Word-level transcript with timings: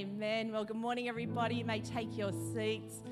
Amen. 0.00 0.50
Well, 0.50 0.64
good 0.64 0.78
morning, 0.78 1.10
everybody. 1.10 1.56
You 1.56 1.66
may 1.66 1.80
take 1.80 2.16
your 2.16 2.32
seats. 2.32 3.02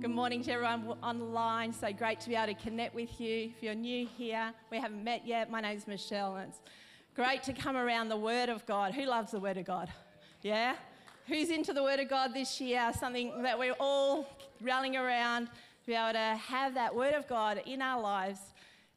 Good 0.00 0.10
morning 0.10 0.42
to 0.44 0.52
everyone 0.52 0.96
online. 1.02 1.70
So 1.70 1.92
great 1.92 2.18
to 2.20 2.30
be 2.30 2.34
able 2.34 2.54
to 2.54 2.54
connect 2.54 2.94
with 2.94 3.20
you. 3.20 3.50
If 3.54 3.62
you're 3.62 3.74
new 3.74 4.06
here, 4.06 4.54
we 4.70 4.78
haven't 4.78 5.04
met 5.04 5.26
yet. 5.26 5.50
My 5.50 5.60
name's 5.60 5.86
Michelle, 5.86 6.36
and 6.36 6.48
it's 6.48 6.60
great 7.14 7.42
to 7.42 7.52
come 7.52 7.76
around 7.76 8.08
the 8.08 8.16
Word 8.16 8.48
of 8.48 8.64
God. 8.64 8.94
Who 8.94 9.04
loves 9.04 9.32
the 9.32 9.38
Word 9.38 9.58
of 9.58 9.66
God? 9.66 9.92
Yeah? 10.40 10.76
Who's 11.26 11.50
into 11.50 11.74
the 11.74 11.82
Word 11.82 12.00
of 12.00 12.08
God 12.08 12.32
this 12.32 12.58
year? 12.58 12.90
Something 12.98 13.42
that 13.42 13.58
we're 13.58 13.76
all 13.78 14.26
rallying 14.62 14.96
around 14.96 15.48
to 15.48 15.86
be 15.86 15.92
able 15.92 16.14
to 16.14 16.40
have 16.40 16.72
that 16.72 16.94
Word 16.94 17.12
of 17.12 17.28
God 17.28 17.60
in 17.66 17.82
our 17.82 18.00
lives 18.00 18.40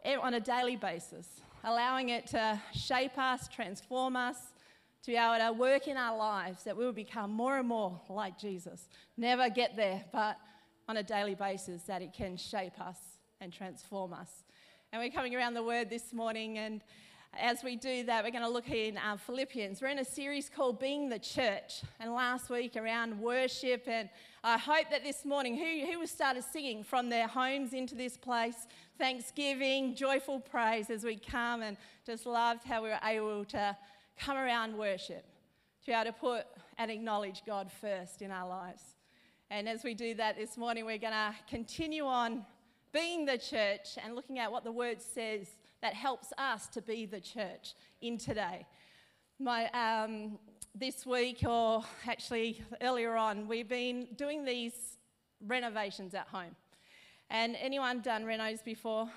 eh, 0.06 0.16
on 0.16 0.36
a 0.36 0.40
daily 0.40 0.78
basis, 0.78 1.42
allowing 1.66 2.08
it 2.08 2.26
to 2.28 2.62
shape 2.74 3.18
us, 3.18 3.50
transform 3.50 4.16
us 4.16 4.54
to 5.04 5.12
be 5.12 5.16
able 5.16 5.38
to 5.38 5.52
work 5.58 5.88
in 5.88 5.98
our 5.98 6.18
lives 6.18 6.64
that 6.64 6.76
we 6.76 6.86
will 6.86 6.92
become 6.92 7.32
more 7.32 7.58
and 7.58 7.68
more 7.68 8.02
like 8.10 8.38
Jesus. 8.38 8.90
Never 9.16 9.50
get 9.50 9.76
there, 9.76 10.04
but 10.12 10.38
on 10.88 10.98
a 10.98 11.04
daily 11.04 11.36
basis, 11.36 11.84
that 11.84 12.02
it 12.02 12.14
can 12.14 12.38
shape 12.38 12.80
us 12.80 12.98
and 13.42 13.54
transform 13.54 14.14
us. 14.14 14.44
And 14.92 15.02
we're 15.02 15.12
coming 15.12 15.36
around 15.36 15.54
the 15.54 15.64
word 15.64 15.90
this 15.90 16.14
morning, 16.14 16.58
and 16.58 16.82
as 17.40 17.64
we 17.64 17.76
do 17.76 18.04
that, 18.06 18.24
we're 18.24 18.32
going 18.32 18.44
to 18.44 18.50
look 18.50 18.70
in 18.70 18.98
uh, 18.98 19.18
Philippians. 19.18 19.82
We're 19.82 19.90
in 19.90 20.00
a 20.00 20.06
series 20.06 20.50
called 20.50 20.80
Being 20.80 21.10
the 21.10 21.20
Church, 21.20 21.82
and 22.00 22.14
last 22.14 22.50
week 22.50 22.76
around 22.76 23.20
worship. 23.20 23.84
And 23.88 24.10
I 24.44 24.58
hope 24.58 24.86
that 24.92 25.04
this 25.04 25.26
morning, 25.26 25.56
who, 25.56 25.92
who 25.92 26.08
started 26.08 26.44
singing 26.44 26.84
from 26.84 27.10
their 27.10 27.28
homes 27.28 27.74
into 27.74 27.96
this 27.96 28.18
place, 28.18 28.68
thanksgiving, 28.98 29.94
joyful 29.94 30.40
praise 30.40 30.90
as 30.90 31.04
we 31.04 31.18
come, 31.18 31.62
and 31.62 31.78
just 32.06 32.26
loved 32.26 32.64
how 32.64 32.82
we 32.82 32.90
were 32.90 33.00
able 33.04 33.46
to 33.46 33.76
come 34.20 34.38
around 34.38 34.78
worship, 34.78 35.26
to 35.82 35.86
be 35.88 35.94
able 35.94 36.06
to 36.06 36.14
put 36.14 36.46
and 36.78 36.92
acknowledge 36.92 37.44
God 37.46 37.72
first 37.72 38.22
in 38.22 38.32
our 38.32 38.48
lives. 38.48 38.82
And 39.50 39.70
as 39.70 39.84
we 39.84 39.94
do 39.94 40.14
that 40.16 40.38
this 40.38 40.58
morning, 40.58 40.86
we're 40.86 40.98
going 40.98 41.14
to 41.14 41.34
continue 41.50 42.06
on 42.06 42.46
being 42.92 43.26
the 43.26 43.38
church 43.38 43.98
and 44.04 44.16
looking 44.16 44.40
at 44.40 44.52
what 44.52 44.64
the 44.64 44.72
word 44.72 45.02
says 45.02 45.48
that 45.82 45.94
helps 45.94 46.34
us 46.38 46.68
to 46.68 46.82
be 46.82 47.06
the 47.06 47.22
church 47.22 47.76
in 48.02 48.18
today. 48.18 48.66
My, 49.40 49.70
um, 49.70 50.40
this 50.74 51.06
week, 51.06 51.44
or 51.48 51.84
actually 52.08 52.62
earlier 52.82 53.16
on, 53.16 53.48
we've 53.48 53.70
been 53.70 54.08
doing 54.16 54.44
these 54.44 54.98
renovations 55.46 56.14
at 56.14 56.28
home. 56.28 56.56
And 57.30 57.56
anyone 57.62 58.02
done 58.02 58.24
renos 58.24 58.64
before? 58.64 59.10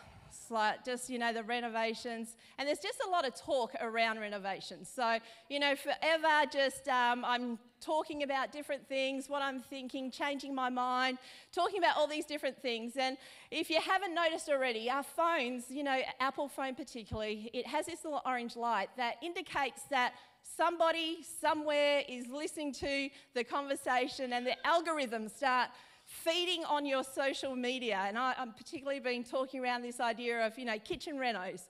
Like 0.50 0.84
just, 0.84 1.08
you 1.08 1.18
know, 1.18 1.32
the 1.32 1.42
renovations. 1.42 2.36
And 2.58 2.66
there's 2.66 2.78
just 2.78 3.00
a 3.06 3.10
lot 3.10 3.26
of 3.26 3.34
talk 3.34 3.74
around 3.80 4.18
renovations. 4.18 4.88
So, 4.88 5.18
you 5.48 5.58
know, 5.58 5.74
forever 5.76 6.50
just 6.52 6.88
um, 6.88 7.24
I'm 7.24 7.58
talking 7.80 8.22
about 8.22 8.52
different 8.52 8.86
things, 8.88 9.28
what 9.28 9.42
I'm 9.42 9.60
thinking, 9.60 10.10
changing 10.10 10.54
my 10.54 10.68
mind, 10.68 11.18
talking 11.52 11.78
about 11.78 11.96
all 11.96 12.06
these 12.06 12.26
different 12.26 12.60
things. 12.60 12.96
And 12.96 13.16
if 13.50 13.70
you 13.70 13.80
haven't 13.80 14.14
noticed 14.14 14.48
already, 14.48 14.90
our 14.90 15.02
phones, 15.02 15.64
you 15.70 15.82
know, 15.82 15.98
Apple 16.20 16.48
phone 16.48 16.74
particularly, 16.74 17.50
it 17.54 17.66
has 17.66 17.86
this 17.86 18.04
little 18.04 18.22
orange 18.26 18.56
light 18.56 18.88
that 18.96 19.16
indicates 19.22 19.82
that 19.90 20.14
somebody 20.42 21.18
somewhere 21.40 22.02
is 22.08 22.26
listening 22.28 22.72
to 22.72 23.08
the 23.34 23.44
conversation 23.44 24.32
and 24.32 24.46
the 24.46 24.56
algorithms 24.66 25.36
start 25.36 25.68
feeding 26.10 26.64
on 26.64 26.84
your 26.84 27.04
social 27.04 27.54
media. 27.54 28.02
And 28.06 28.18
I, 28.18 28.34
am 28.36 28.52
particularly 28.52 28.98
been 28.98 29.22
talking 29.22 29.60
around 29.60 29.82
this 29.82 30.00
idea 30.00 30.44
of, 30.44 30.58
you 30.58 30.64
know, 30.64 30.78
kitchen 30.78 31.16
renos. 31.16 31.62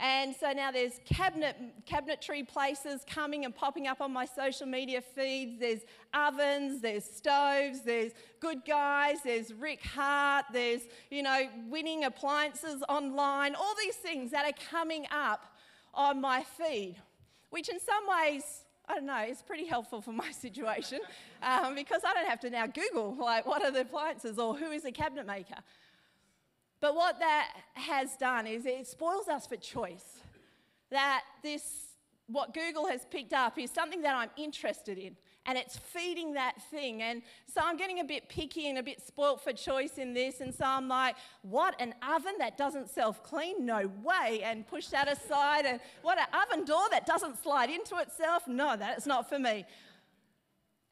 And 0.00 0.34
so 0.34 0.50
now 0.50 0.72
there's 0.72 0.98
cabinet, 1.04 1.56
cabinetry 1.86 2.46
places 2.48 3.02
coming 3.08 3.44
and 3.44 3.54
popping 3.54 3.86
up 3.86 4.00
on 4.00 4.12
my 4.12 4.24
social 4.24 4.66
media 4.66 5.00
feeds. 5.00 5.60
There's 5.60 5.82
ovens, 6.12 6.82
there's 6.82 7.04
stoves, 7.04 7.82
there's 7.82 8.10
good 8.40 8.64
guys, 8.66 9.18
there's 9.24 9.52
Rick 9.52 9.84
Hart, 9.84 10.46
there's, 10.52 10.82
you 11.10 11.22
know, 11.22 11.48
winning 11.68 12.04
appliances 12.04 12.82
online, 12.88 13.54
all 13.54 13.74
these 13.80 13.94
things 13.94 14.32
that 14.32 14.44
are 14.44 14.68
coming 14.68 15.06
up 15.12 15.46
on 15.94 16.20
my 16.20 16.42
feed, 16.42 16.96
which 17.50 17.68
in 17.68 17.78
some 17.78 18.02
ways 18.08 18.63
I 18.86 18.94
don't 18.94 19.06
know, 19.06 19.24
it's 19.26 19.42
pretty 19.42 19.66
helpful 19.66 20.00
for 20.00 20.12
my 20.12 20.30
situation 20.46 21.00
um, 21.42 21.74
because 21.74 22.02
I 22.06 22.12
don't 22.12 22.28
have 22.28 22.40
to 22.40 22.50
now 22.50 22.66
Google, 22.66 23.16
like, 23.18 23.46
what 23.46 23.64
are 23.64 23.70
the 23.70 23.80
appliances 23.80 24.38
or 24.38 24.56
who 24.56 24.70
is 24.70 24.84
a 24.84 24.92
cabinet 24.92 25.26
maker. 25.26 25.56
But 26.80 26.94
what 26.94 27.18
that 27.20 27.50
has 27.74 28.16
done 28.16 28.46
is 28.46 28.66
it 28.66 28.86
spoils 28.86 29.28
us 29.28 29.46
for 29.46 29.56
choice. 29.56 30.20
That 30.90 31.22
this, 31.42 31.94
what 32.26 32.52
Google 32.52 32.86
has 32.88 33.06
picked 33.10 33.32
up, 33.32 33.58
is 33.58 33.70
something 33.70 34.02
that 34.02 34.14
I'm 34.14 34.30
interested 34.36 34.98
in 34.98 35.16
and 35.46 35.58
it's 35.58 35.76
feeding 35.76 36.34
that 36.34 36.60
thing. 36.70 37.02
And 37.02 37.22
so 37.52 37.60
I'm 37.62 37.76
getting 37.76 38.00
a 38.00 38.04
bit 38.04 38.28
picky 38.28 38.68
and 38.68 38.78
a 38.78 38.82
bit 38.82 39.06
spoilt 39.06 39.42
for 39.42 39.52
choice 39.52 39.98
in 39.98 40.14
this. 40.14 40.40
And 40.40 40.54
so 40.54 40.64
I'm 40.64 40.88
like, 40.88 41.16
what, 41.42 41.74
an 41.80 41.94
oven 42.02 42.34
that 42.38 42.56
doesn't 42.56 42.88
self 42.88 43.22
clean? 43.22 43.66
No 43.66 43.90
way. 44.02 44.40
And 44.42 44.66
push 44.66 44.86
that 44.88 45.10
aside. 45.10 45.66
And 45.66 45.80
what, 46.02 46.18
an 46.18 46.26
oven 46.32 46.64
door 46.64 46.84
that 46.90 47.04
doesn't 47.04 47.42
slide 47.42 47.68
into 47.68 47.96
itself? 47.98 48.48
No, 48.48 48.76
that's 48.76 49.06
not 49.06 49.28
for 49.28 49.38
me. 49.38 49.66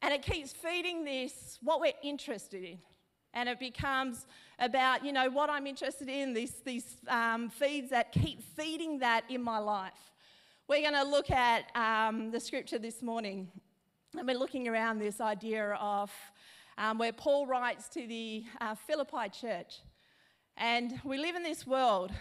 And 0.03 0.13
it 0.13 0.21
keeps 0.21 0.51
feeding 0.51 1.03
this, 1.03 1.57
what 1.61 1.79
we're 1.79 1.93
interested 2.03 2.63
in. 2.63 2.77
And 3.33 3.49
it 3.49 3.59
becomes 3.59 4.27
about, 4.59 5.03
you 5.03 5.11
know, 5.11 5.31
what 5.31 5.49
I'm 5.49 5.65
interested 5.65 6.07
in, 6.07 6.33
these, 6.33 6.53
these 6.63 6.97
um, 7.07 7.49
feeds 7.49 7.89
that 7.89 8.11
keep 8.11 8.43
feeding 8.55 8.99
that 8.99 9.23
in 9.29 9.41
my 9.41 9.57
life. 9.57 10.11
We're 10.67 10.81
going 10.81 10.93
to 10.93 11.09
look 11.09 11.31
at 11.31 11.75
um, 11.75 12.29
the 12.29 12.39
scripture 12.39 12.77
this 12.77 13.01
morning 13.01 13.49
and 14.15 14.27
we're 14.27 14.37
looking 14.37 14.67
around 14.67 14.99
this 14.99 15.19
idea 15.19 15.71
of 15.79 16.11
um, 16.77 16.99
where 16.99 17.11
Paul 17.11 17.47
writes 17.47 17.87
to 17.89 18.05
the 18.05 18.43
uh, 18.61 18.75
Philippi 18.75 19.29
church. 19.29 19.79
And 20.55 20.99
we 21.03 21.17
live 21.17 21.35
in 21.35 21.41
this 21.41 21.65
world 21.65 22.11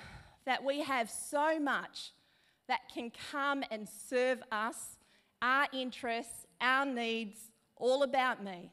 that 0.46 0.64
we 0.64 0.82
have 0.82 1.10
so 1.10 1.60
much 1.60 2.12
that 2.68 2.80
can 2.92 3.12
come 3.30 3.62
and 3.70 3.86
serve 3.86 4.42
us, 4.50 4.96
our 5.42 5.66
interests, 5.72 6.46
our 6.60 6.86
needs, 6.86 7.50
all 7.76 8.02
about 8.02 8.42
me. 8.42 8.72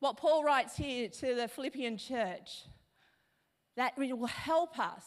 What 0.00 0.16
Paul 0.16 0.42
writes 0.42 0.76
here 0.76 1.08
to 1.08 1.34
the 1.34 1.46
Philippian 1.46 1.96
church, 1.96 2.64
that 3.76 3.96
will 3.96 4.26
help 4.26 4.78
us 4.78 5.04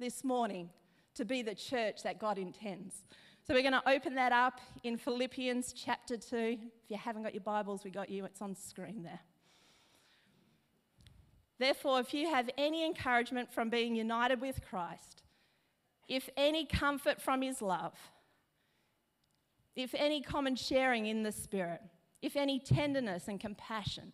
this 0.00 0.24
morning 0.24 0.70
to 1.14 1.24
be 1.24 1.42
the 1.42 1.54
church 1.54 2.02
that 2.02 2.18
God 2.18 2.38
intends. 2.38 3.04
So 3.46 3.54
we're 3.54 3.62
going 3.62 3.74
to 3.74 3.88
open 3.88 4.16
that 4.16 4.32
up 4.32 4.60
in 4.82 4.96
Philippians 4.96 5.72
chapter 5.72 6.16
2. 6.16 6.36
If 6.36 6.58
you 6.88 6.96
haven't 6.96 7.22
got 7.22 7.32
your 7.32 7.44
Bibles, 7.44 7.84
we 7.84 7.92
got 7.92 8.10
you. 8.10 8.24
It's 8.24 8.42
on 8.42 8.56
screen 8.56 9.04
there. 9.04 9.20
Therefore, 11.60 12.00
if 12.00 12.12
you 12.12 12.28
have 12.28 12.50
any 12.58 12.84
encouragement 12.84 13.54
from 13.54 13.70
being 13.70 13.94
united 13.94 14.40
with 14.40 14.62
Christ, 14.68 15.22
if 16.08 16.28
any 16.36 16.66
comfort 16.66 17.22
from 17.22 17.40
his 17.40 17.62
love, 17.62 17.94
if 19.76 19.94
any 19.96 20.22
common 20.22 20.56
sharing 20.56 21.06
in 21.06 21.22
the 21.22 21.30
Spirit, 21.30 21.82
if 22.22 22.34
any 22.34 22.58
tenderness 22.58 23.28
and 23.28 23.38
compassion, 23.38 24.12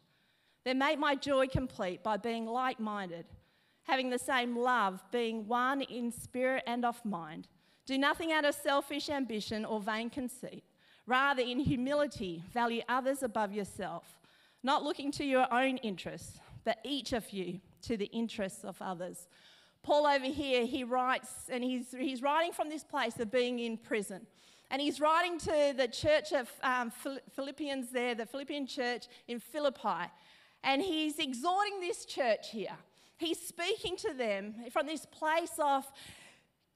then 0.67 0.77
make 0.77 0.99
my 0.99 1.15
joy 1.15 1.47
complete 1.47 2.03
by 2.03 2.19
being 2.19 2.45
like 2.45 2.79
minded, 2.79 3.25
having 3.85 4.11
the 4.11 4.19
same 4.19 4.59
love, 4.59 5.03
being 5.11 5.49
one 5.49 5.81
in 5.81 6.13
spirit 6.13 6.65
and 6.67 6.85
of 6.85 7.03
mind. 7.03 7.49
Do 7.87 7.99
nothing 7.99 8.33
out 8.33 8.45
of 8.45 8.55
selfish 8.55 9.09
ambition 9.09 9.65
or 9.65 9.81
vain 9.81 10.11
conceit. 10.11 10.65
Rather, 11.07 11.43
in 11.43 11.59
humility, 11.59 12.43
value 12.53 12.83
others 12.89 13.23
above 13.23 13.53
yourself, 13.53 14.19
not 14.63 14.85
looking 14.85 15.11
to 15.13 15.25
your 15.25 15.53
own 15.53 15.79
interests, 15.79 16.39
but 16.65 16.79
each 16.85 17.13
of 17.13 17.31
you 17.31 17.61
to 17.83 17.97
the 17.97 18.07
interests 18.07 18.65
of 18.65 18.81
others. 18.81 19.27
Paul 19.83 20.07
over 20.07 20.27
here, 20.27 20.65
he 20.65 20.85
writes, 20.85 21.49
and 21.49 21.65
he's, 21.65 21.91
he's 21.91 22.23
writing 22.23 22.53
from 22.53 22.69
this 22.69 22.85
place 22.85 23.19
of 23.19 23.33
being 23.33 23.59
in 23.59 23.77
prison. 23.77 24.27
And 24.71 24.81
he's 24.81 25.01
writing 25.01 25.39
to 25.41 25.75
the 25.77 25.89
church 25.89 26.33
of 26.33 26.49
um, 26.63 26.93
Philippians 27.35 27.91
there, 27.91 28.15
the 28.15 28.25
Philippian 28.25 28.67
church 28.67 29.07
in 29.27 29.41
Philippi. 29.41 30.09
And 30.63 30.81
he's 30.81 31.19
exhorting 31.19 31.81
this 31.81 32.05
church 32.05 32.51
here. 32.51 32.77
He's 33.19 33.41
speaking 33.41 33.97
to 33.99 34.15
them 34.15 34.55
from 34.73 34.87
this 34.87 35.05
place 35.07 35.53
of 35.59 35.85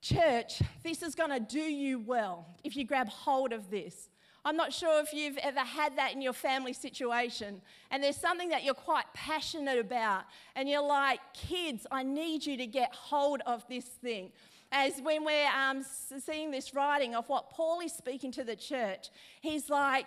Church, 0.06 0.62
this 0.84 1.02
is 1.02 1.16
going 1.16 1.30
to 1.30 1.40
do 1.40 1.58
you 1.58 1.98
well 1.98 2.46
if 2.62 2.76
you 2.76 2.84
grab 2.84 3.08
hold 3.08 3.52
of 3.52 3.70
this. 3.72 4.08
I'm 4.44 4.56
not 4.56 4.72
sure 4.72 5.02
if 5.02 5.12
you've 5.12 5.38
ever 5.38 5.58
had 5.58 5.96
that 5.96 6.12
in 6.12 6.22
your 6.22 6.32
family 6.32 6.74
situation, 6.74 7.60
and 7.90 8.04
there's 8.04 8.16
something 8.16 8.50
that 8.50 8.62
you're 8.62 8.74
quite 8.74 9.06
passionate 9.14 9.80
about, 9.80 10.22
and 10.54 10.68
you're 10.68 10.86
like, 10.86 11.18
kids, 11.34 11.88
I 11.90 12.04
need 12.04 12.46
you 12.46 12.56
to 12.56 12.68
get 12.68 12.94
hold 12.94 13.40
of 13.46 13.66
this 13.68 13.84
thing. 13.84 14.30
As 14.70 15.00
when 15.02 15.24
we're 15.24 15.48
um, 15.48 15.84
seeing 16.20 16.52
this 16.52 16.72
writing 16.72 17.16
of 17.16 17.28
what 17.28 17.50
Paul 17.50 17.80
is 17.80 17.92
speaking 17.92 18.30
to 18.32 18.44
the 18.44 18.54
church, 18.54 19.08
he's 19.40 19.68
like, 19.68 20.06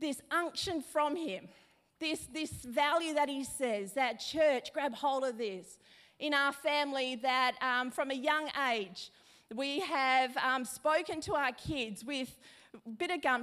this 0.00 0.20
unction 0.32 0.82
from 0.82 1.14
him, 1.14 1.46
this, 2.00 2.26
this 2.34 2.50
value 2.64 3.14
that 3.14 3.28
he 3.28 3.44
says, 3.44 3.92
that 3.92 4.18
church, 4.18 4.72
grab 4.72 4.94
hold 4.94 5.22
of 5.22 5.38
this. 5.38 5.78
In 6.18 6.34
our 6.34 6.52
family, 6.52 7.14
that 7.22 7.52
um, 7.62 7.92
from 7.92 8.10
a 8.10 8.14
young 8.14 8.50
age, 8.72 9.12
we 9.54 9.80
have 9.80 10.36
um, 10.36 10.64
spoken 10.64 11.20
to 11.22 11.34
our 11.34 11.52
kids 11.52 12.04
with 12.04 12.36
a 12.74 12.90
bit 12.90 13.10
of 13.10 13.22
gum 13.22 13.42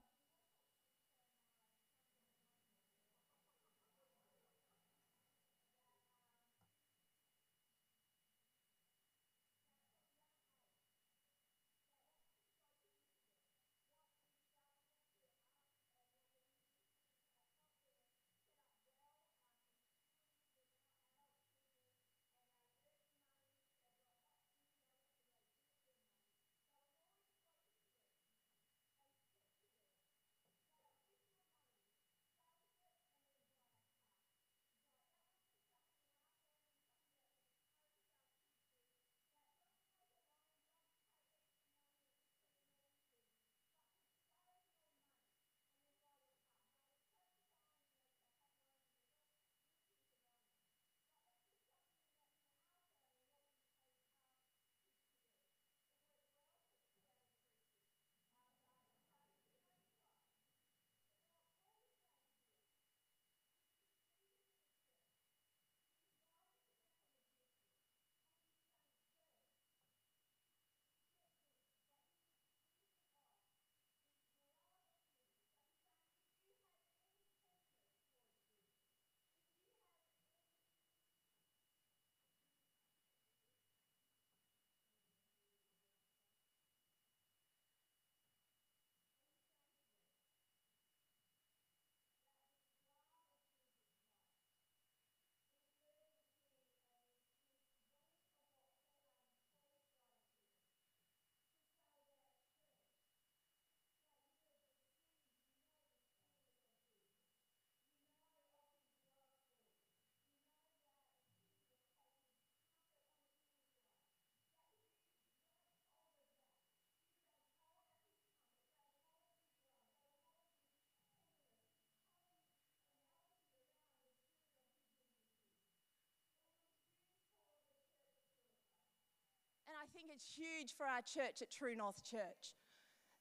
it's 130.16 130.36
huge 130.36 130.74
for 130.78 130.86
our 130.86 131.02
church 131.02 131.42
at 131.42 131.52
True 131.52 131.76
North 131.76 132.04
Church. 132.10 132.54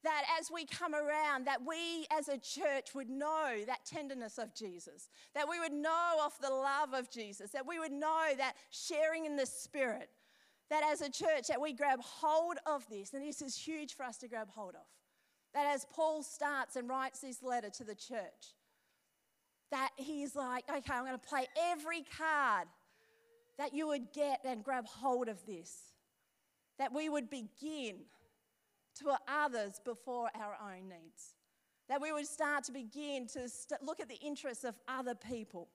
That 0.03 0.23
as 0.39 0.51
we 0.51 0.65
come 0.65 0.93
around, 0.93 1.45
that 1.45 1.65
we 1.67 2.05
as 2.11 2.27
a 2.27 2.37
church 2.37 2.93
would 2.93 3.09
know 3.09 3.55
that 3.65 3.85
tenderness 3.85 4.37
of 4.37 4.53
Jesus, 4.55 5.09
that 5.33 5.49
we 5.49 5.59
would 5.59 5.73
know 5.73 6.21
of 6.23 6.33
the 6.41 6.53
love 6.53 6.93
of 6.93 7.09
Jesus, 7.09 7.51
that 7.51 7.67
we 7.67 7.79
would 7.79 7.91
know 7.91 8.27
that 8.37 8.53
sharing 8.69 9.25
in 9.25 9.35
the 9.35 9.47
Spirit, 9.47 10.09
that 10.69 10.83
as 10.83 11.01
a 11.01 11.09
church, 11.09 11.47
that 11.49 11.59
we 11.59 11.73
grab 11.73 11.99
hold 12.01 12.57
of 12.65 12.87
this, 12.87 13.13
and 13.13 13.23
this 13.23 13.41
is 13.41 13.57
huge 13.57 13.95
for 13.95 14.03
us 14.03 14.17
to 14.17 14.27
grab 14.27 14.49
hold 14.49 14.75
of. 14.75 14.85
That 15.53 15.73
as 15.73 15.85
Paul 15.85 16.21
starts 16.21 16.75
and 16.75 16.87
writes 16.87 17.19
this 17.19 17.41
letter 17.41 17.69
to 17.71 17.83
the 17.83 17.95
church, 17.95 18.53
that 19.71 19.89
he's 19.97 20.35
like, 20.35 20.65
okay, 20.69 20.93
I'm 20.93 21.05
going 21.05 21.13
to 21.13 21.17
play 21.17 21.47
every 21.71 22.05
card 22.17 22.67
that 23.57 23.73
you 23.73 23.87
would 23.87 24.13
get 24.13 24.41
and 24.45 24.63
grab 24.63 24.85
hold 24.85 25.29
of 25.29 25.43
this. 25.47 25.94
That 26.77 26.93
we 26.93 27.09
would 27.09 27.29
begin 27.29 27.99
to 28.95 29.03
put 29.03 29.19
others 29.27 29.79
before 29.83 30.29
our 30.35 30.57
own 30.61 30.89
needs. 30.89 31.35
That 31.87 32.01
we 32.01 32.11
would 32.11 32.27
start 32.27 32.63
to 32.65 32.71
begin 32.71 33.27
to 33.27 33.47
st- 33.47 33.83
look 33.83 33.99
at 33.99 34.09
the 34.09 34.19
interests 34.19 34.63
of 34.63 34.75
other 34.87 35.15
people. 35.15 35.69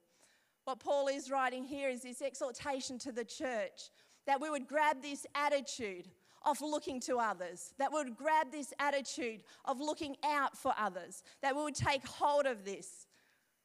What 0.65 0.79
Paul 0.79 1.07
is 1.07 1.31
writing 1.31 1.63
here 1.63 1.89
is 1.89 2.01
this 2.01 2.21
exhortation 2.21 2.99
to 2.99 3.11
the 3.11 3.25
church 3.25 3.89
that 4.27 4.39
we 4.39 4.49
would 4.49 4.67
grab 4.67 5.01
this 5.01 5.25
attitude 5.33 6.07
of 6.43 6.61
looking 6.61 6.99
to 7.01 7.17
others, 7.17 7.73
that 7.77 7.91
we 7.91 8.03
would 8.03 8.15
grab 8.15 8.51
this 8.51 8.73
attitude 8.79 9.43
of 9.65 9.79
looking 9.79 10.15
out 10.23 10.57
for 10.57 10.73
others, 10.77 11.23
that 11.41 11.55
we 11.55 11.63
would 11.63 11.75
take 11.75 12.05
hold 12.05 12.45
of 12.45 12.65
this. 12.65 13.07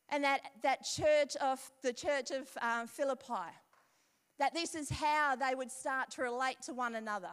And 0.09 0.23
that, 0.25 0.41
that 0.63 0.85
church 0.85 1.37
of 1.37 1.61
the 1.83 1.93
church 1.93 2.31
of 2.31 2.49
um, 2.63 2.87
Philippi, 2.87 3.51
that 4.39 4.55
this 4.55 4.75
is 4.75 4.91
how 4.91 5.37
they 5.37 5.55
would 5.55 5.71
start 5.71 6.11
to 6.13 6.23
relate 6.23 6.61
to 6.63 6.75
one 6.75 6.95
another. 6.95 7.31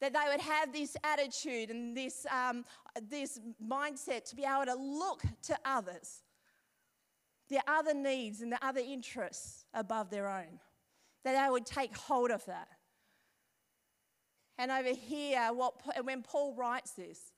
That 0.00 0.12
they 0.12 0.30
would 0.30 0.40
have 0.40 0.72
this 0.72 0.96
attitude 1.04 1.70
and 1.70 1.96
this, 1.96 2.26
um, 2.30 2.64
this 3.08 3.38
mindset 3.64 4.28
to 4.30 4.36
be 4.36 4.44
able 4.44 4.66
to 4.66 4.74
look 4.74 5.22
to 5.44 5.56
others, 5.64 6.22
their 7.48 7.62
other 7.68 7.94
needs 7.94 8.40
and 8.40 8.50
their 8.50 8.62
other 8.62 8.80
interests 8.80 9.66
above 9.74 10.10
their 10.10 10.28
own. 10.28 10.58
That 11.24 11.44
they 11.44 11.50
would 11.50 11.66
take 11.66 11.96
hold 11.96 12.30
of 12.30 12.44
that. 12.46 12.68
And 14.58 14.70
over 14.70 14.92
here, 14.92 15.50
what, 15.52 15.74
when 16.04 16.22
Paul 16.22 16.54
writes 16.54 16.92
this, 16.92 17.32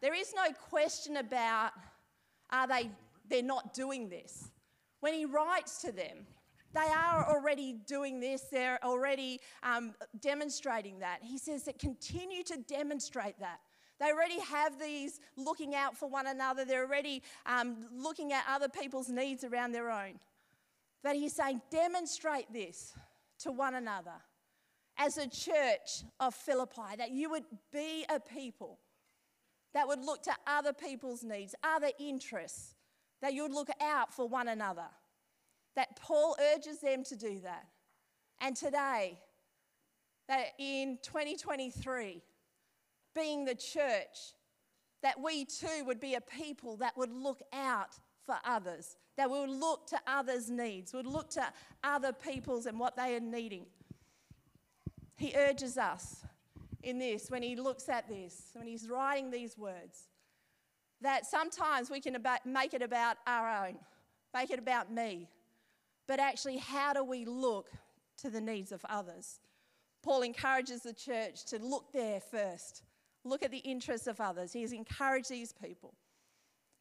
there 0.00 0.14
is 0.14 0.32
no 0.34 0.52
question 0.68 1.16
about 1.16 1.72
are 2.50 2.66
they 2.66 2.90
they're 3.28 3.42
not 3.42 3.72
doing 3.72 4.08
this. 4.08 4.50
When 4.98 5.14
he 5.14 5.24
writes 5.24 5.80
to 5.82 5.92
them, 5.92 6.26
they 6.72 6.80
are 6.80 7.26
already 7.28 7.74
doing 7.86 8.20
this, 8.20 8.42
they're 8.50 8.82
already 8.84 9.40
um, 9.62 9.94
demonstrating 10.20 11.00
that. 11.00 11.18
He 11.22 11.38
says 11.38 11.64
that 11.64 11.78
continue 11.78 12.42
to 12.44 12.58
demonstrate 12.58 13.38
that. 13.40 13.60
They 13.98 14.12
already 14.12 14.40
have 14.40 14.78
these 14.78 15.20
looking 15.36 15.74
out 15.74 15.96
for 15.96 16.08
one 16.08 16.26
another, 16.26 16.64
they're 16.64 16.86
already 16.86 17.22
um, 17.44 17.88
looking 17.92 18.32
at 18.32 18.44
other 18.48 18.68
people's 18.68 19.08
needs 19.08 19.44
around 19.44 19.72
their 19.72 19.90
own. 19.90 20.20
But 21.02 21.16
he's 21.16 21.34
saying, 21.34 21.60
demonstrate 21.70 22.52
this 22.52 22.94
to 23.40 23.52
one 23.52 23.74
another 23.74 24.12
as 24.98 25.16
a 25.16 25.26
church 25.26 26.04
of 26.18 26.34
Philippi, 26.34 26.96
that 26.98 27.10
you 27.10 27.30
would 27.30 27.44
be 27.72 28.04
a 28.08 28.20
people 28.20 28.78
that 29.72 29.86
would 29.86 30.04
look 30.04 30.22
to 30.24 30.32
other 30.46 30.72
people's 30.72 31.22
needs, 31.22 31.54
other 31.62 31.90
interests, 31.98 32.74
that 33.22 33.32
you 33.32 33.42
would 33.42 33.52
look 33.52 33.70
out 33.80 34.12
for 34.12 34.28
one 34.28 34.48
another 34.48 34.86
that 35.76 36.00
Paul 36.00 36.36
urges 36.54 36.80
them 36.80 37.04
to 37.04 37.16
do 37.16 37.40
that. 37.40 37.66
And 38.40 38.56
today, 38.56 39.18
that 40.28 40.46
in 40.58 40.98
2023, 41.02 42.22
being 43.14 43.44
the 43.44 43.54
church, 43.54 44.34
that 45.02 45.20
we 45.20 45.44
too 45.44 45.84
would 45.86 46.00
be 46.00 46.14
a 46.14 46.20
people 46.20 46.76
that 46.76 46.96
would 46.96 47.12
look 47.12 47.42
out 47.52 47.98
for 48.24 48.36
others, 48.44 48.96
that 49.16 49.30
we 49.30 49.40
would 49.40 49.50
look 49.50 49.86
to 49.88 49.98
others' 50.06 50.50
needs, 50.50 50.92
would 50.92 51.06
look 51.06 51.30
to 51.30 51.52
other 51.82 52.12
people's 52.12 52.66
and 52.66 52.78
what 52.78 52.96
they 52.96 53.16
are 53.16 53.20
needing. 53.20 53.66
He 55.16 55.34
urges 55.36 55.76
us 55.76 56.22
in 56.82 56.98
this 56.98 57.30
when 57.30 57.42
he 57.42 57.56
looks 57.56 57.88
at 57.88 58.08
this, 58.08 58.50
when 58.54 58.66
he's 58.66 58.88
writing 58.88 59.30
these 59.30 59.58
words, 59.58 60.08
that 61.02 61.26
sometimes 61.26 61.90
we 61.90 62.00
can 62.00 62.16
make 62.44 62.72
it 62.72 62.82
about 62.82 63.16
our 63.26 63.66
own, 63.66 63.76
make 64.32 64.50
it 64.50 64.58
about 64.58 64.92
me, 64.92 65.28
but 66.10 66.18
actually, 66.18 66.56
how 66.56 66.92
do 66.92 67.04
we 67.04 67.24
look 67.24 67.70
to 68.20 68.30
the 68.30 68.40
needs 68.40 68.72
of 68.72 68.84
others? 68.90 69.38
Paul 70.02 70.22
encourages 70.22 70.80
the 70.82 70.92
church 70.92 71.44
to 71.44 71.60
look 71.60 71.92
there 71.92 72.18
first, 72.18 72.82
look 73.22 73.44
at 73.44 73.52
the 73.52 73.58
interests 73.58 74.08
of 74.08 74.20
others. 74.20 74.52
He's 74.52 74.72
encouraged 74.72 75.30
these 75.30 75.52
people. 75.52 75.94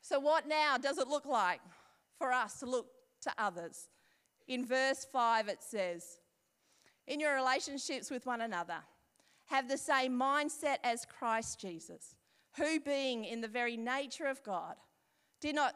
So, 0.01 0.19
what 0.19 0.47
now 0.47 0.79
does 0.79 0.97
it 0.97 1.07
look 1.07 1.27
like 1.27 1.59
for 2.17 2.31
us 2.31 2.59
to 2.61 2.65
look 2.65 2.87
to 3.21 3.31
others? 3.37 3.89
In 4.47 4.65
verse 4.65 5.05
5, 5.11 5.47
it 5.47 5.61
says, 5.61 6.17
In 7.05 7.19
your 7.19 7.35
relationships 7.35 8.09
with 8.09 8.25
one 8.25 8.41
another, 8.41 8.79
have 9.45 9.69
the 9.69 9.77
same 9.77 10.19
mindset 10.19 10.77
as 10.83 11.05
Christ 11.05 11.61
Jesus, 11.61 12.15
who, 12.57 12.79
being 12.79 13.25
in 13.25 13.41
the 13.41 13.47
very 13.47 13.77
nature 13.77 14.25
of 14.25 14.41
God, 14.41 14.77
did 15.39 15.53
not 15.53 15.75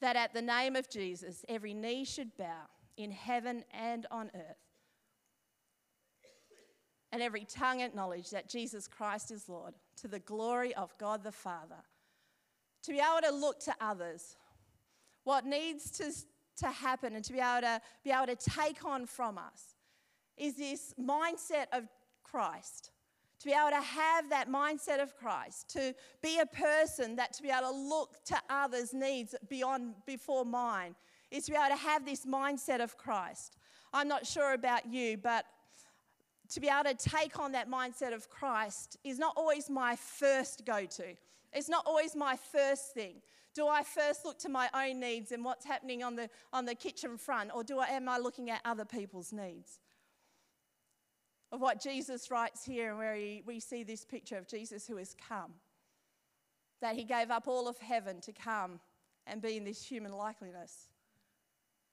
that 0.00 0.16
at 0.16 0.34
the 0.34 0.42
name 0.42 0.76
of 0.76 0.88
Jesus, 0.88 1.44
every 1.48 1.74
knee 1.74 2.04
should 2.04 2.36
bow 2.36 2.66
in 2.96 3.10
heaven 3.10 3.64
and 3.72 4.06
on 4.10 4.30
earth, 4.34 4.56
and 7.12 7.22
every 7.22 7.44
tongue 7.44 7.80
acknowledge 7.80 8.30
that 8.30 8.48
Jesus 8.48 8.86
Christ 8.86 9.30
is 9.30 9.48
Lord, 9.48 9.74
to 9.96 10.08
the 10.08 10.18
glory 10.18 10.74
of 10.74 10.96
God 10.98 11.22
the 11.22 11.32
Father. 11.32 11.82
To 12.84 12.92
be 12.92 12.98
able 12.98 13.26
to 13.28 13.34
look 13.34 13.60
to 13.60 13.74
others, 13.80 14.36
what 15.24 15.44
needs 15.44 15.90
to, 15.92 16.12
to 16.58 16.70
happen 16.70 17.14
and 17.14 17.24
to 17.24 17.32
be 17.32 17.40
able 17.40 17.62
to, 17.62 17.80
be 18.04 18.10
able 18.10 18.26
to 18.26 18.36
take 18.36 18.84
on 18.84 19.06
from 19.06 19.38
us 19.38 19.74
is 20.36 20.56
this 20.56 20.94
mindset 21.00 21.66
of 21.72 21.88
Christ 22.22 22.92
to 23.40 23.46
be 23.46 23.52
able 23.52 23.70
to 23.70 23.80
have 23.80 24.30
that 24.30 24.48
mindset 24.50 25.00
of 25.00 25.16
Christ, 25.16 25.68
to 25.70 25.94
be 26.22 26.40
a 26.40 26.46
person 26.46 27.16
that 27.16 27.32
to 27.34 27.42
be 27.42 27.50
able 27.50 27.70
to 27.70 27.76
look 27.76 28.24
to 28.26 28.36
others' 28.50 28.92
needs 28.92 29.34
beyond 29.48 29.94
before 30.06 30.44
mine, 30.44 30.94
is 31.30 31.44
to 31.44 31.52
be 31.52 31.56
able 31.56 31.76
to 31.76 31.82
have 31.82 32.04
this 32.04 32.26
mindset 32.26 32.80
of 32.82 32.96
Christ. 32.96 33.56
I'm 33.92 34.08
not 34.08 34.26
sure 34.26 34.54
about 34.54 34.86
you, 34.86 35.16
but 35.16 35.44
to 36.50 36.60
be 36.60 36.68
able 36.68 36.90
to 36.90 36.94
take 36.94 37.38
on 37.38 37.52
that 37.52 37.70
mindset 37.70 38.14
of 38.14 38.28
Christ 38.28 38.96
is 39.04 39.18
not 39.18 39.34
always 39.36 39.68
my 39.68 39.96
first 39.96 40.64
go 40.64 40.86
to. 40.86 41.04
It's 41.52 41.68
not 41.68 41.84
always 41.86 42.16
my 42.16 42.36
first 42.36 42.94
thing. 42.94 43.16
Do 43.54 43.66
I 43.68 43.82
first 43.82 44.24
look 44.24 44.38
to 44.40 44.48
my 44.48 44.68
own 44.74 45.00
needs 45.00 45.32
and 45.32 45.44
what's 45.44 45.64
happening 45.64 46.02
on 46.02 46.16
the, 46.16 46.28
on 46.52 46.64
the 46.64 46.74
kitchen 46.74 47.18
front, 47.18 47.50
or 47.54 47.64
do 47.64 47.78
I, 47.78 47.86
am 47.88 48.08
I 48.08 48.18
looking 48.18 48.50
at 48.50 48.60
other 48.64 48.84
people's 48.84 49.32
needs? 49.32 49.80
Of 51.50 51.60
what 51.60 51.80
Jesus 51.80 52.30
writes 52.30 52.64
here, 52.64 52.90
and 52.90 52.98
where 52.98 53.14
he, 53.14 53.42
we 53.46 53.60
see 53.60 53.82
this 53.82 54.04
picture 54.04 54.36
of 54.36 54.46
Jesus 54.46 54.86
who 54.86 54.96
has 54.96 55.14
come. 55.28 55.52
That 56.80 56.94
he 56.94 57.04
gave 57.04 57.30
up 57.30 57.48
all 57.48 57.68
of 57.68 57.78
heaven 57.78 58.20
to 58.22 58.32
come 58.32 58.80
and 59.26 59.42
be 59.42 59.56
in 59.56 59.64
this 59.64 59.84
human 59.84 60.12
likeness. 60.12 60.88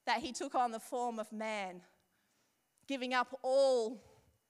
That 0.06 0.18
he 0.18 0.32
took 0.32 0.54
on 0.54 0.72
the 0.72 0.80
form 0.80 1.18
of 1.18 1.32
man, 1.32 1.80
giving 2.86 3.14
up 3.14 3.38
all 3.42 4.02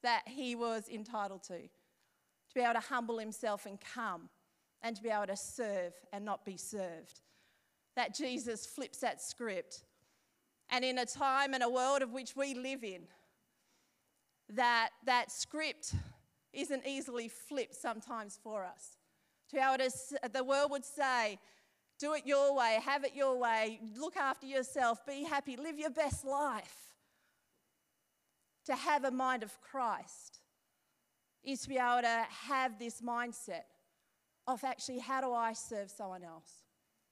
that 0.02 0.22
he 0.26 0.54
was 0.54 0.88
entitled 0.88 1.42
to, 1.44 1.58
to 1.58 2.54
be 2.54 2.60
able 2.60 2.74
to 2.74 2.80
humble 2.80 3.18
himself 3.18 3.66
and 3.66 3.78
come, 3.80 4.28
and 4.82 4.94
to 4.94 5.02
be 5.02 5.08
able 5.08 5.26
to 5.26 5.36
serve 5.36 5.94
and 6.12 6.24
not 6.24 6.44
be 6.44 6.56
served. 6.56 7.20
That 7.94 8.14
Jesus 8.14 8.66
flips 8.66 8.98
that 8.98 9.22
script. 9.22 9.84
And 10.68 10.84
in 10.84 10.98
a 10.98 11.06
time 11.06 11.54
and 11.54 11.62
a 11.62 11.68
world 11.68 12.02
of 12.02 12.12
which 12.12 12.36
we 12.36 12.54
live 12.54 12.84
in, 12.84 13.02
that 14.54 14.90
that 15.04 15.30
script 15.30 15.94
isn't 16.52 16.86
easily 16.86 17.28
flipped 17.28 17.74
sometimes 17.74 18.38
for 18.42 18.64
us. 18.64 18.96
To 19.50 19.56
be 19.56 19.62
able 19.62 19.78
to, 19.84 19.90
the 20.32 20.44
world 20.44 20.70
would 20.70 20.84
say, 20.84 21.38
do 21.98 22.14
it 22.14 22.26
your 22.26 22.54
way, 22.54 22.78
have 22.82 23.04
it 23.04 23.14
your 23.14 23.38
way, 23.38 23.80
look 23.96 24.16
after 24.16 24.46
yourself, 24.46 25.04
be 25.06 25.24
happy, 25.24 25.56
live 25.56 25.78
your 25.78 25.90
best 25.90 26.24
life. 26.24 26.94
To 28.66 28.74
have 28.74 29.04
a 29.04 29.10
mind 29.10 29.42
of 29.42 29.60
Christ 29.60 30.40
is 31.44 31.60
to 31.62 31.68
be 31.68 31.76
able 31.76 32.02
to 32.02 32.26
have 32.48 32.78
this 32.78 33.00
mindset 33.00 33.62
of 34.46 34.62
actually 34.64 34.98
how 34.98 35.20
do 35.20 35.32
I 35.32 35.52
serve 35.52 35.90
someone 35.90 36.24
else? 36.24 36.50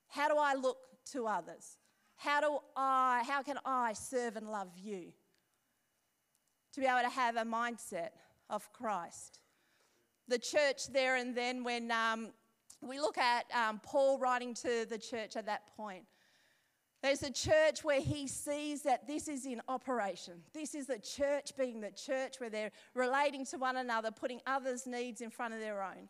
How 0.09 0.29
do 0.29 0.37
I 0.37 0.55
look 0.55 0.79
to 1.13 1.27
others? 1.27 1.79
How 2.17 2.41
do 2.41 2.59
I 2.77 3.23
how 3.27 3.43
can 3.43 3.59
I 3.65 3.93
serve 3.93 4.37
and 4.37 4.51
love 4.51 4.71
you? 4.77 5.13
To 6.75 6.81
be 6.81 6.87
able 6.87 7.03
to 7.03 7.09
have 7.09 7.37
a 7.37 7.45
mindset 7.45 8.11
of 8.51 8.73
Christ. 8.73 9.41
The 10.27 10.39
church 10.39 10.89
there 10.93 11.17
and 11.17 11.37
then 11.37 11.63
when 11.63 11.91
um, 11.91 12.31
we 12.83 12.99
look 12.99 13.19
at 13.19 13.45
um, 13.55 13.81
Paul 13.83 14.19
writing 14.19 14.55
to 14.55 14.87
the 14.89 14.99
church 14.99 15.37
at 15.37 15.47
that 15.47 15.69
point, 15.77 16.05
there's 17.03 17.23
a 17.23 17.31
church 17.31 17.85
where 17.85 18.01
he 18.01 18.27
sees 18.27 18.83
that 18.83 19.07
this 19.07 19.29
is 19.29 19.45
in 19.45 19.61
operation. 19.69 20.35
This 20.55 20.75
is 20.75 20.87
the 20.87 20.99
church 20.99 21.53
being 21.57 21.81
the 21.81 21.91
church 21.91 22.41
where 22.41 22.49
they're 22.49 22.73
relating 22.95 23.45
to 23.47 23.59
one 23.59 23.77
another, 23.77 24.11
putting 24.11 24.41
others' 24.47 24.87
needs 24.87 25.21
in 25.21 25.29
front 25.29 25.53
of 25.53 25.61
their 25.61 25.83
own. 25.83 26.09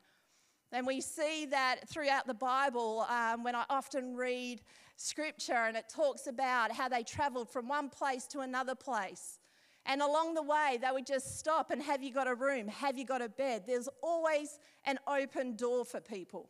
And 0.71 0.87
we 0.87 1.01
see 1.01 1.47
that 1.47 1.89
throughout 1.89 2.27
the 2.27 2.35
Bible 2.35 3.07
um, 3.09 3.43
when 3.43 3.55
I 3.55 3.65
often 3.69 4.17
read 4.17 4.63
scripture 4.97 5.53
and 5.53 5.77
it 5.77 5.89
talks 5.89 6.27
about 6.27 6.73
how 6.73 6.89
they 6.89 7.03
traveled 7.03 7.51
from 7.51 7.69
one 7.69 7.89
place 7.89 8.27
to 8.29 8.41
another 8.41 8.75
place. 8.75 9.41
And 9.87 10.01
along 10.01 10.35
the 10.35 10.43
way, 10.43 10.79
they 10.81 10.91
would 10.91 11.07
just 11.07 11.39
stop 11.39 11.71
and 11.71 11.83
have 11.83 12.03
you 12.03 12.13
got 12.13 12.27
a 12.27 12.35
room? 12.35 12.69
Have 12.69 12.97
you 12.97 13.05
got 13.05 13.21
a 13.21 13.29
bed? 13.29 13.65
There's 13.67 13.89
always 14.03 14.59
an 14.87 14.99
open 15.07 15.57
door 15.57 15.85
for 15.85 16.01
people. 16.01 16.49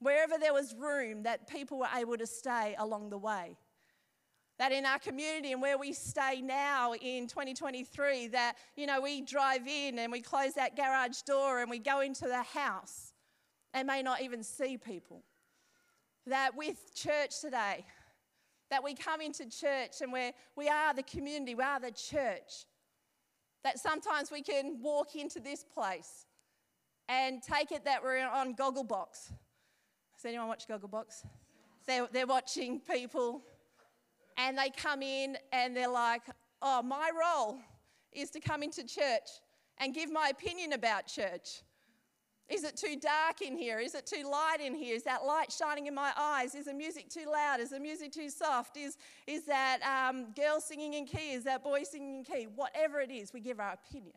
Wherever 0.00 0.36
there 0.36 0.52
was 0.52 0.74
room, 0.76 1.22
that 1.22 1.48
people 1.48 1.78
were 1.78 1.88
able 1.96 2.16
to 2.16 2.26
stay 2.26 2.74
along 2.78 3.10
the 3.10 3.18
way 3.18 3.56
that 4.62 4.70
in 4.70 4.86
our 4.86 4.98
community 5.00 5.50
and 5.50 5.60
where 5.60 5.76
we 5.76 5.92
stay 5.92 6.40
now 6.40 6.94
in 6.94 7.26
2023 7.26 8.28
that 8.28 8.54
you 8.76 8.86
know 8.86 9.00
we 9.00 9.20
drive 9.20 9.66
in 9.66 9.98
and 9.98 10.12
we 10.12 10.20
close 10.20 10.54
that 10.54 10.76
garage 10.76 11.20
door 11.22 11.60
and 11.60 11.68
we 11.70 11.80
go 11.80 12.00
into 12.00 12.26
the 12.26 12.42
house 12.42 13.12
and 13.74 13.88
may 13.88 14.02
not 14.02 14.22
even 14.22 14.42
see 14.42 14.76
people 14.76 15.24
that 16.26 16.56
with 16.56 16.94
church 16.94 17.40
today 17.40 17.84
that 18.70 18.84
we 18.84 18.94
come 18.94 19.20
into 19.20 19.50
church 19.50 20.00
and 20.00 20.12
where 20.12 20.32
we 20.56 20.68
are 20.68 20.94
the 20.94 21.02
community 21.02 21.54
we 21.56 21.64
are 21.64 21.80
the 21.80 21.90
church 21.90 22.66
that 23.64 23.78
sometimes 23.78 24.30
we 24.30 24.42
can 24.42 24.78
walk 24.80 25.14
into 25.14 25.40
this 25.40 25.64
place 25.64 26.26
and 27.08 27.42
take 27.42 27.72
it 27.72 27.84
that 27.84 28.02
we're 28.02 28.26
on 28.26 28.54
gogglebox 28.54 29.32
has 30.12 30.24
anyone 30.24 30.48
watched 30.48 30.68
gogglebox 30.68 31.24
they're, 31.86 32.08
they're 32.12 32.26
watching 32.26 32.80
people 32.80 33.42
and 34.36 34.56
they 34.56 34.70
come 34.70 35.02
in 35.02 35.36
and 35.52 35.76
they're 35.76 35.88
like, 35.88 36.22
oh, 36.60 36.82
my 36.82 37.10
role 37.18 37.58
is 38.12 38.30
to 38.30 38.40
come 38.40 38.62
into 38.62 38.84
church 38.84 39.28
and 39.78 39.94
give 39.94 40.10
my 40.10 40.28
opinion 40.28 40.72
about 40.72 41.06
church. 41.06 41.62
Is 42.48 42.64
it 42.64 42.76
too 42.76 42.96
dark 42.96 43.40
in 43.40 43.56
here? 43.56 43.78
Is 43.78 43.94
it 43.94 44.06
too 44.06 44.28
light 44.28 44.58
in 44.60 44.74
here? 44.74 44.94
Is 44.94 45.04
that 45.04 45.24
light 45.24 45.50
shining 45.50 45.86
in 45.86 45.94
my 45.94 46.12
eyes? 46.16 46.54
Is 46.54 46.66
the 46.66 46.74
music 46.74 47.08
too 47.08 47.26
loud? 47.30 47.60
Is 47.60 47.70
the 47.70 47.80
music 47.80 48.12
too 48.12 48.28
soft? 48.28 48.76
Is, 48.76 48.98
is 49.26 49.44
that 49.46 49.78
um, 49.82 50.32
girl 50.32 50.60
singing 50.60 50.94
in 50.94 51.06
key? 51.06 51.32
Is 51.32 51.44
that 51.44 51.64
boy 51.64 51.82
singing 51.84 52.18
in 52.18 52.24
key? 52.24 52.46
Whatever 52.54 53.00
it 53.00 53.10
is, 53.10 53.32
we 53.32 53.40
give 53.40 53.58
our 53.58 53.72
opinion. 53.72 54.16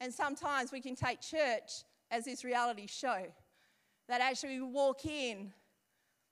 And 0.00 0.14
sometimes 0.14 0.70
we 0.70 0.80
can 0.80 0.94
take 0.94 1.20
church 1.20 1.82
as 2.10 2.24
this 2.24 2.44
reality 2.44 2.86
show 2.86 3.26
that 4.08 4.20
actually 4.20 4.60
we 4.60 4.66
walk 4.66 5.04
in 5.04 5.52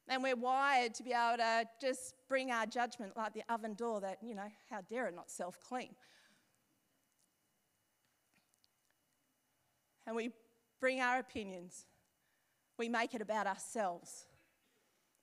and 0.08 0.22
we're 0.22 0.36
wired 0.36 0.94
to 0.94 1.02
be 1.02 1.10
able 1.12 1.38
to 1.38 1.64
just 1.80 2.14
bring 2.28 2.50
our 2.50 2.64
judgment 2.64 3.16
like 3.16 3.34
the 3.34 3.42
oven 3.48 3.74
door 3.74 4.00
that, 4.00 4.18
you 4.22 4.34
know, 4.34 4.48
how 4.70 4.80
dare 4.88 5.08
it 5.08 5.16
not 5.16 5.30
self 5.30 5.58
clean. 5.60 5.94
And 10.06 10.14
we 10.14 10.30
bring 10.80 11.00
our 11.00 11.18
opinions. 11.18 11.86
We 12.78 12.88
make 12.88 13.14
it 13.14 13.20
about 13.20 13.46
ourselves. 13.46 14.26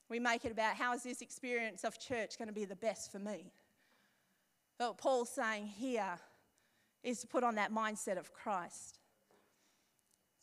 We 0.09 0.19
make 0.19 0.45
it 0.45 0.51
about 0.51 0.75
how 0.75 0.93
is 0.93 1.03
this 1.03 1.21
experience 1.21 1.83
of 1.83 1.99
church 1.99 2.37
going 2.37 2.47
to 2.47 2.53
be 2.53 2.65
the 2.65 2.75
best 2.75 3.11
for 3.11 3.19
me? 3.19 3.51
But 4.77 4.89
what 4.89 4.97
Paul's 4.97 5.29
saying 5.29 5.67
here 5.67 6.19
is 7.03 7.19
to 7.21 7.27
put 7.27 7.43
on 7.43 7.55
that 7.55 7.71
mindset 7.71 8.17
of 8.17 8.33
Christ. 8.33 8.99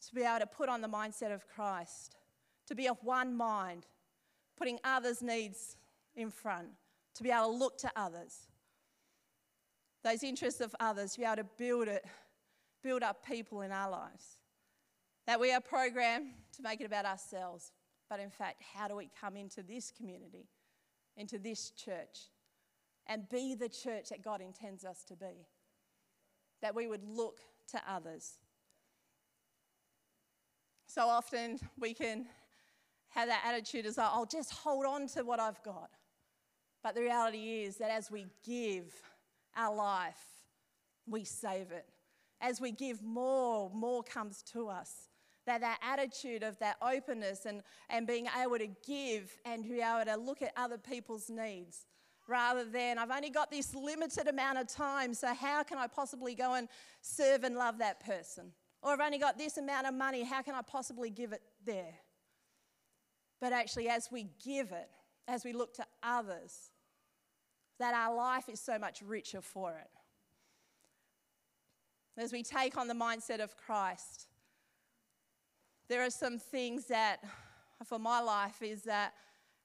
To 0.08 0.14
be 0.14 0.22
able 0.22 0.40
to 0.40 0.46
put 0.46 0.68
on 0.68 0.80
the 0.80 0.88
mindset 0.88 1.32
of 1.32 1.46
Christ. 1.46 2.16
To 2.68 2.74
be 2.74 2.88
of 2.88 2.98
one 3.02 3.36
mind 3.36 3.86
putting 4.60 4.78
others' 4.84 5.22
needs 5.22 5.78
in 6.14 6.30
front, 6.30 6.68
to 7.14 7.22
be 7.22 7.30
able 7.30 7.46
to 7.46 7.56
look 7.56 7.78
to 7.78 7.90
others, 7.96 8.46
those 10.04 10.22
interests 10.22 10.60
of 10.60 10.74
others, 10.78 11.14
to 11.14 11.20
be 11.20 11.24
able 11.24 11.36
to 11.36 11.48
build 11.56 11.88
it, 11.88 12.04
build 12.82 13.02
up 13.02 13.24
people 13.24 13.62
in 13.62 13.72
our 13.72 13.90
lives. 13.90 14.38
That 15.26 15.40
we 15.40 15.52
are 15.52 15.60
programmed 15.60 16.30
to 16.56 16.62
make 16.62 16.80
it 16.80 16.84
about 16.84 17.04
ourselves, 17.04 17.72
but 18.08 18.20
in 18.20 18.30
fact, 18.30 18.62
how 18.74 18.88
do 18.88 18.96
we 18.96 19.10
come 19.20 19.36
into 19.36 19.62
this 19.62 19.90
community, 19.90 20.48
into 21.16 21.38
this 21.38 21.70
church, 21.70 22.30
and 23.06 23.28
be 23.28 23.54
the 23.54 23.68
church 23.68 24.08
that 24.08 24.22
God 24.22 24.40
intends 24.40 24.84
us 24.84 25.04
to 25.04 25.16
be? 25.16 25.46
That 26.62 26.74
we 26.74 26.86
would 26.86 27.04
look 27.04 27.40
to 27.72 27.80
others. 27.88 28.38
So 30.86 31.02
often 31.02 31.60
we 31.78 31.94
can 31.94 32.26
have 33.10 33.28
that 33.28 33.42
attitude 33.46 33.84
like, 33.84 33.98
I'll 33.98 34.22
oh, 34.22 34.26
just 34.30 34.52
hold 34.52 34.86
on 34.86 35.06
to 35.08 35.22
what 35.22 35.38
I've 35.38 35.62
got. 35.62 35.90
But 36.82 36.94
the 36.94 37.02
reality 37.02 37.62
is 37.62 37.76
that 37.76 37.90
as 37.90 38.10
we 38.10 38.26
give 38.44 38.92
our 39.56 39.74
life, 39.74 40.18
we 41.06 41.24
save 41.24 41.72
it. 41.72 41.86
As 42.40 42.60
we 42.60 42.72
give 42.72 43.02
more, 43.02 43.70
more 43.74 44.02
comes 44.02 44.42
to 44.52 44.68
us. 44.68 45.08
That 45.46 45.60
that 45.62 45.78
attitude 45.82 46.42
of 46.42 46.58
that 46.58 46.76
openness 46.80 47.46
and, 47.46 47.62
and 47.88 48.06
being 48.06 48.28
able 48.40 48.58
to 48.58 48.68
give 48.86 49.36
and 49.44 49.64
be 49.64 49.80
able 49.80 50.04
to 50.04 50.16
look 50.16 50.42
at 50.42 50.52
other 50.56 50.78
people's 50.78 51.28
needs 51.30 51.86
rather 52.30 52.64
than 52.64 52.96
I've 52.96 53.10
only 53.10 53.28
got 53.28 53.50
this 53.50 53.74
limited 53.74 54.28
amount 54.28 54.58
of 54.58 54.68
time, 54.68 55.12
so 55.12 55.34
how 55.34 55.62
can 55.64 55.76
I 55.78 55.88
possibly 55.88 56.34
go 56.34 56.54
and 56.54 56.68
serve 57.02 57.42
and 57.44 57.56
love 57.56 57.78
that 57.78 58.00
person? 58.00 58.52
Or 58.82 58.92
I've 58.92 59.00
only 59.00 59.18
got 59.18 59.36
this 59.36 59.58
amount 59.58 59.86
of 59.86 59.94
money, 59.94 60.22
how 60.22 60.40
can 60.40 60.54
I 60.54 60.62
possibly 60.62 61.10
give 61.10 61.32
it 61.32 61.42
there? 61.66 61.94
But 63.40 63.52
actually, 63.52 63.88
as 63.88 64.08
we 64.10 64.28
give 64.44 64.70
it, 64.72 64.88
as 65.26 65.44
we 65.44 65.52
look 65.52 65.74
to 65.74 65.84
others, 66.02 66.70
that 67.78 67.94
our 67.94 68.14
life 68.14 68.48
is 68.48 68.60
so 68.60 68.78
much 68.78 69.02
richer 69.02 69.40
for 69.40 69.76
it. 69.76 69.90
As 72.20 72.32
we 72.32 72.42
take 72.42 72.76
on 72.76 72.86
the 72.86 72.92
mindset 72.92 73.40
of 73.40 73.56
Christ, 73.56 74.26
there 75.88 76.02
are 76.02 76.10
some 76.10 76.38
things 76.38 76.84
that, 76.88 77.24
for 77.86 77.98
my 77.98 78.20
life, 78.20 78.60
is 78.60 78.82
that 78.82 79.14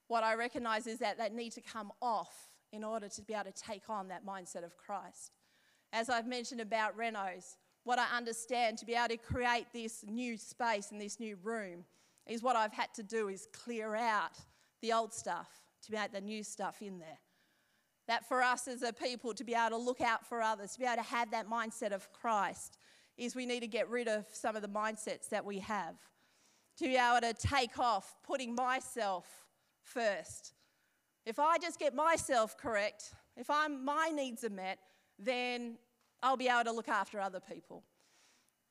what 0.08 0.24
I 0.24 0.36
recognize 0.36 0.86
is 0.86 0.98
that 1.00 1.18
they 1.18 1.28
need 1.28 1.52
to 1.52 1.60
come 1.60 1.92
off 2.00 2.34
in 2.72 2.82
order 2.82 3.10
to 3.10 3.20
be 3.20 3.34
able 3.34 3.44
to 3.44 3.52
take 3.52 3.90
on 3.90 4.08
that 4.08 4.24
mindset 4.24 4.64
of 4.64 4.74
Christ. 4.78 5.32
As 5.92 6.08
I've 6.08 6.26
mentioned 6.26 6.62
about 6.62 6.96
Renos, 6.96 7.56
what 7.84 7.98
I 7.98 8.06
understand 8.16 8.78
to 8.78 8.86
be 8.86 8.94
able 8.94 9.08
to 9.08 9.18
create 9.18 9.66
this 9.74 10.02
new 10.08 10.38
space 10.38 10.92
and 10.92 10.98
this 10.98 11.20
new 11.20 11.36
room 11.42 11.84
is 12.26 12.42
what 12.42 12.56
I've 12.56 12.72
had 12.72 12.88
to 12.94 13.02
do 13.02 13.28
is 13.28 13.48
clear 13.52 13.94
out 13.94 14.32
the 14.80 14.94
old 14.94 15.12
stuff 15.12 15.50
to 15.82 15.92
make 15.92 16.10
the 16.10 16.22
new 16.22 16.42
stuff 16.42 16.80
in 16.80 17.00
there. 17.00 17.18
That 18.08 18.28
for 18.28 18.42
us 18.42 18.68
as 18.68 18.82
a 18.82 18.92
people 18.92 19.34
to 19.34 19.44
be 19.44 19.54
able 19.54 19.70
to 19.70 19.84
look 19.84 20.00
out 20.00 20.26
for 20.26 20.40
others, 20.40 20.72
to 20.72 20.78
be 20.78 20.84
able 20.84 21.02
to 21.02 21.08
have 21.08 21.30
that 21.32 21.48
mindset 21.48 21.92
of 21.92 22.12
Christ, 22.12 22.78
is 23.16 23.34
we 23.34 23.46
need 23.46 23.60
to 23.60 23.66
get 23.66 23.88
rid 23.88 24.08
of 24.08 24.26
some 24.32 24.54
of 24.54 24.62
the 24.62 24.68
mindsets 24.68 25.28
that 25.30 25.44
we 25.44 25.58
have. 25.60 25.96
To 26.78 26.84
be 26.84 26.96
able 26.96 27.20
to 27.22 27.34
take 27.34 27.78
off 27.78 28.16
putting 28.22 28.54
myself 28.54 29.26
first. 29.82 30.52
If 31.24 31.38
I 31.38 31.58
just 31.58 31.78
get 31.78 31.94
myself 31.94 32.56
correct, 32.56 33.14
if 33.36 33.50
I'm, 33.50 33.84
my 33.84 34.10
needs 34.14 34.44
are 34.44 34.50
met, 34.50 34.78
then 35.18 35.78
I'll 36.22 36.36
be 36.36 36.48
able 36.48 36.64
to 36.64 36.72
look 36.72 36.88
after 36.88 37.20
other 37.20 37.40
people. 37.40 37.82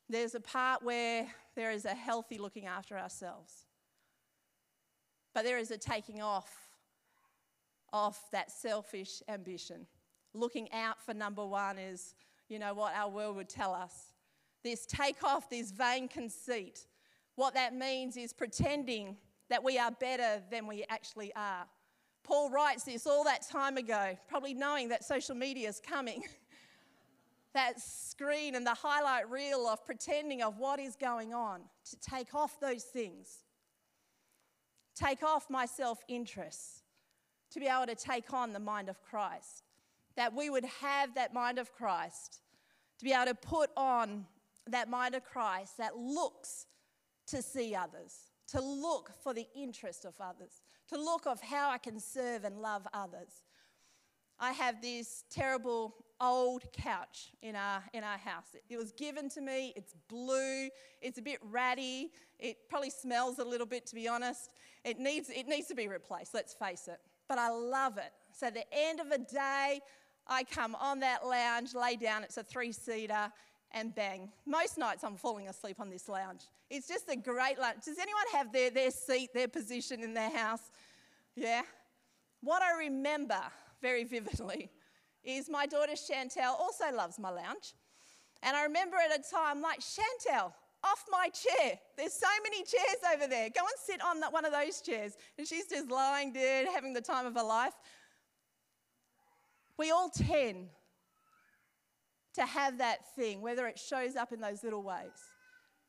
There's 0.08 0.36
a 0.36 0.40
part 0.40 0.84
where 0.84 1.28
there 1.56 1.72
is 1.72 1.86
a 1.86 1.96
healthy 1.96 2.38
looking 2.38 2.68
after 2.68 2.98
ourselves, 2.98 3.66
but 5.34 5.44
there 5.44 5.58
is 5.58 5.72
a 5.72 5.78
taking 5.78 6.22
off 6.22 6.65
of 7.96 8.20
that 8.34 8.52
selfish 8.52 9.24
ambition. 9.30 9.88
Looking 10.34 10.72
out 10.74 11.02
for 11.02 11.14
number 11.14 11.46
one 11.46 11.78
is, 11.80 12.14
you 12.50 12.60
know, 12.60 12.74
what 12.74 12.94
our 12.94 13.10
world 13.10 13.38
would 13.38 13.48
tell 13.48 13.74
us. 13.74 14.14
This 14.66 14.86
take 14.86 15.24
off, 15.24 15.50
this 15.50 15.72
vain 15.72 16.10
conceit. 16.10 16.88
What 17.36 17.54
that 17.54 17.74
means 17.74 18.18
is 18.18 18.34
pretending 18.34 19.16
that 19.50 19.64
we 19.64 19.78
are 19.80 19.92
better 19.92 20.42
than 20.52 20.68
we 20.68 20.84
actually 20.90 21.34
are. 21.36 21.66
Paul 22.24 22.50
writes 22.50 22.84
this 22.84 23.08
all 23.08 23.24
that 23.24 23.48
time 23.48 23.78
ago, 23.78 24.18
probably 24.28 24.54
knowing 24.54 24.90
that 24.90 25.06
social 25.06 25.36
media 25.36 25.70
is 25.70 25.80
coming. 25.80 26.24
that 27.54 27.80
screen 27.80 28.56
and 28.56 28.68
the 28.68 28.74
highlight 28.74 29.32
reel 29.32 29.68
of 29.68 29.86
pretending 29.86 30.42
of 30.42 30.58
what 30.58 30.82
is 30.82 30.98
going 30.98 31.34
on, 31.34 31.62
to 31.90 31.98
take 32.02 32.36
off 32.36 32.60
those 32.60 32.84
things, 32.84 33.38
take 34.96 35.24
off 35.24 35.50
my 35.50 35.66
self 35.66 36.04
interest, 36.10 36.82
to 37.52 37.60
be 37.60 37.68
able 37.68 37.88
to 37.88 37.96
take 37.96 38.34
on 38.34 38.54
the 38.54 38.60
mind 38.60 38.90
of 38.90 39.02
Christ. 39.02 39.64
That 40.16 40.34
we 40.34 40.50
would 40.50 40.66
have 40.82 41.16
that 41.16 41.34
mind 41.34 41.60
of 41.60 41.74
Christ, 41.74 42.42
to 43.00 43.06
be 43.06 43.12
able 43.12 43.26
to 43.26 43.36
put 43.36 43.70
on 43.76 44.26
that 44.68 44.90
mind 44.90 45.16
of 45.16 45.24
Christ 45.24 45.78
that 45.78 45.98
looks 45.98 46.68
to 47.28 47.42
see 47.42 47.76
others, 47.76 48.16
to 48.48 48.62
look 48.62 49.12
for 49.24 49.34
the 49.34 49.48
interest 49.56 50.06
of 50.06 50.14
others, 50.20 50.62
to 50.90 50.98
look 50.98 51.26
of 51.26 51.42
how 51.42 51.70
I 51.70 51.78
can 51.78 52.00
serve 52.00 52.44
and 52.44 52.62
love 52.62 52.88
others. 52.94 53.44
I 54.40 54.52
have 54.52 54.82
this 54.82 55.24
terrible 55.30 55.96
old 56.20 56.64
couch 56.74 57.32
in 57.42 57.56
our, 57.56 57.84
in 57.94 58.04
our 58.04 58.18
house. 58.18 58.54
It, 58.54 58.64
it 58.70 58.78
was 58.78 58.92
given 58.92 59.30
to 59.30 59.42
me, 59.42 59.74
it's 59.76 59.96
blue, 60.10 60.70
it's 61.02 61.18
a 61.18 61.22
bit 61.22 61.40
ratty, 61.44 62.12
it 62.40 62.70
probably 62.70 62.90
smells 62.90 63.40
a 63.40 63.46
little 63.46 63.68
bit 63.68 63.86
to 63.88 63.96
be 63.96 64.08
honest. 64.08 64.50
It 64.84 65.00
needs, 65.00 65.30
it 65.30 65.48
needs 65.48 65.68
to 65.68 65.76
be 65.76 65.88
replaced, 65.88 66.34
let's 66.34 66.54
face 66.54 66.88
it. 66.88 67.00
But 67.28 67.38
I 67.40 67.50
love 67.50 67.98
it. 67.98 68.12
So, 68.32 68.50
the 68.50 68.66
end 68.72 69.00
of 69.00 69.12
a 69.12 69.18
day, 69.18 69.80
I 70.28 70.44
come 70.44 70.76
on 70.76 71.00
that 71.00 71.26
lounge, 71.26 71.74
lay 71.74 71.96
down, 71.96 72.24
it's 72.24 72.38
a 72.38 72.44
three 72.44 72.72
seater, 72.72 73.32
and 73.72 73.94
bang. 73.94 74.32
Most 74.46 74.78
nights 74.78 75.04
I'm 75.04 75.16
falling 75.16 75.48
asleep 75.48 75.80
on 75.80 75.90
this 75.90 76.08
lounge. 76.10 76.44
It's 76.70 76.88
just 76.88 77.10
a 77.10 77.16
great 77.16 77.60
lounge. 77.60 77.84
Does 77.86 78.00
anyone 78.00 78.24
have 78.34 78.52
their, 78.52 78.70
their 78.70 78.92
seat, 78.92 79.30
their 79.34 79.48
position 79.48 80.04
in 80.04 80.14
their 80.14 80.36
house? 80.36 80.72
Yeah? 81.36 81.62
What 82.42 82.62
I 82.62 82.78
remember 82.86 83.40
very 83.82 84.04
vividly 84.04 84.70
is 85.24 85.50
my 85.50 85.66
daughter 85.66 85.94
Chantel 85.94 86.60
also 86.60 86.92
loves 86.94 87.20
my 87.20 87.30
lounge. 87.30 87.74
And 88.44 88.56
I 88.56 88.64
remember 88.64 88.98
at 88.98 89.18
a 89.18 89.24
time, 89.30 89.62
like, 89.62 89.80
Chantel, 89.80 90.54
off 90.86 91.06
my 91.12 91.30
chair. 91.30 91.80
There's 91.98 92.14
so 92.14 92.28
many 92.44 92.64
chairs 92.64 92.98
over 93.14 93.28
there. 93.28 93.50
Go 93.50 93.62
and 93.62 93.78
sit 93.84 94.02
on 94.02 94.22
one 94.32 94.46
of 94.46 94.52
those 94.52 94.82
chairs. 94.82 95.18
And 95.38 95.48
she's 95.48 95.68
just 95.68 95.90
lying 95.90 96.34
there, 96.34 96.72
having 96.72 96.94
the 96.94 97.02
time 97.02 97.26
of 97.26 97.36
her 97.36 97.44
life. 97.44 97.74
We 99.78 99.92
all 99.92 100.10
tend 100.10 100.70
to 102.36 102.46
have 102.46 102.78
that 102.78 103.16
thing, 103.16 103.42
whether 103.42 103.68
it 103.68 103.80
shows 103.80 104.16
up 104.16 104.32
in 104.32 104.40
those 104.40 104.64
little 104.64 104.84
ways, 104.84 105.32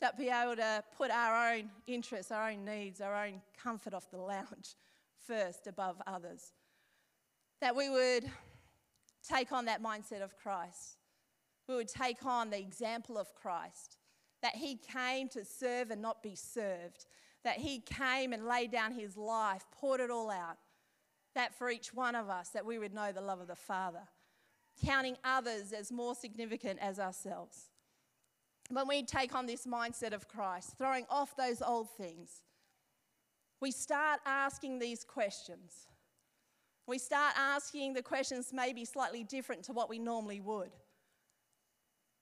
that 0.01 0.17
be 0.19 0.29
able 0.29 0.57
to 0.57 0.83
put 0.97 1.11
our 1.11 1.55
own 1.55 1.71
interests, 1.87 2.33
our 2.33 2.51
own 2.51 2.65
needs, 2.65 3.01
our 3.01 3.27
own 3.27 3.43
comfort 3.63 3.95
off 3.95 4.11
the 4.11 4.19
lounge 4.19 4.75
first 5.27 5.67
above 5.67 6.01
others. 6.07 6.53
That 7.61 7.75
we 7.75 7.89
would 7.89 8.25
take 9.29 9.53
on 9.53 9.65
that 9.65 9.83
mindset 9.83 10.23
of 10.23 10.37
Christ. 10.37 10.99
We 11.69 11.75
would 11.75 11.89
take 11.89 12.25
on 12.25 12.51
the 12.51 12.59
example 12.59 13.19
of 13.19 13.35
Christ, 13.35 13.99
that 14.47 14.55
he 14.55 14.77
came 14.77 15.29
to 15.29 15.45
serve 15.45 15.91
and 15.91 16.01
not 16.01 16.23
be 16.23 16.37
served, 16.37 17.07
that 17.43 17.57
he 17.57 17.81
came 17.81 18.33
and 18.33 18.47
laid 18.47 18.71
down 18.71 18.93
his 18.93 19.17
life, 19.17 19.67
poured 19.73 19.99
it 19.99 20.09
all 20.09 20.31
out, 20.31 20.57
that 21.35 21.53
for 21.59 21.69
each 21.69 21.93
one 21.93 22.15
of 22.15 22.29
us, 22.29 22.51
that 22.51 22.65
we 22.65 22.79
would 22.79 22.95
know 22.95 23.11
the 23.11 23.21
love 23.21 23.41
of 23.41 23.49
the 23.49 23.57
Father 23.57 24.03
counting 24.85 25.17
others 25.25 25.73
as 25.73 25.91
more 25.91 26.15
significant 26.15 26.79
as 26.81 27.01
ourselves. 27.01 27.71
When 28.71 28.87
we 28.87 29.03
take 29.03 29.35
on 29.35 29.47
this 29.47 29.67
mindset 29.67 30.13
of 30.13 30.29
Christ, 30.29 30.75
throwing 30.79 31.07
off 31.11 31.37
those 31.37 31.61
old 31.61 31.91
things, 31.97 32.43
we 33.61 33.73
start 33.73 34.21
asking 34.27 34.79
these 34.79 35.03
questions. 35.03 35.89
We 36.87 36.99
start 36.99 37.35
asking 37.37 37.95
the 37.95 38.03
questions 38.03 38.53
maybe 38.53 38.85
slightly 38.85 39.25
different 39.25 39.65
to 39.65 39.73
what 39.73 39.89
we 39.89 39.99
normally 39.99 40.41
would. 40.41 40.71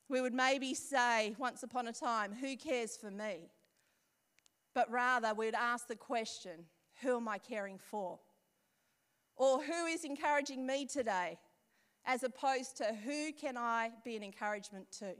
We 0.08 0.20
would 0.20 0.34
maybe 0.34 0.74
say, 0.74 1.34
once 1.38 1.62
upon 1.62 1.88
a 1.88 1.92
time, 1.92 2.32
who 2.32 2.56
cares 2.56 2.96
for 2.96 3.10
me? 3.10 3.50
But 4.74 4.90
rather, 4.90 5.34
we'd 5.34 5.54
ask 5.54 5.88
the 5.88 5.96
question, 5.96 6.66
who 7.02 7.16
am 7.16 7.28
I 7.28 7.38
caring 7.38 7.78
for? 7.78 8.18
Or 9.36 9.62
who 9.62 9.86
is 9.86 10.04
encouraging 10.04 10.66
me 10.66 10.86
today? 10.86 11.38
as 12.06 12.22
opposed 12.22 12.76
to 12.78 12.84
who 13.04 13.32
can 13.32 13.56
I 13.56 13.90
be 14.04 14.16
an 14.16 14.22
encouragement 14.22 14.90
to? 14.98 15.14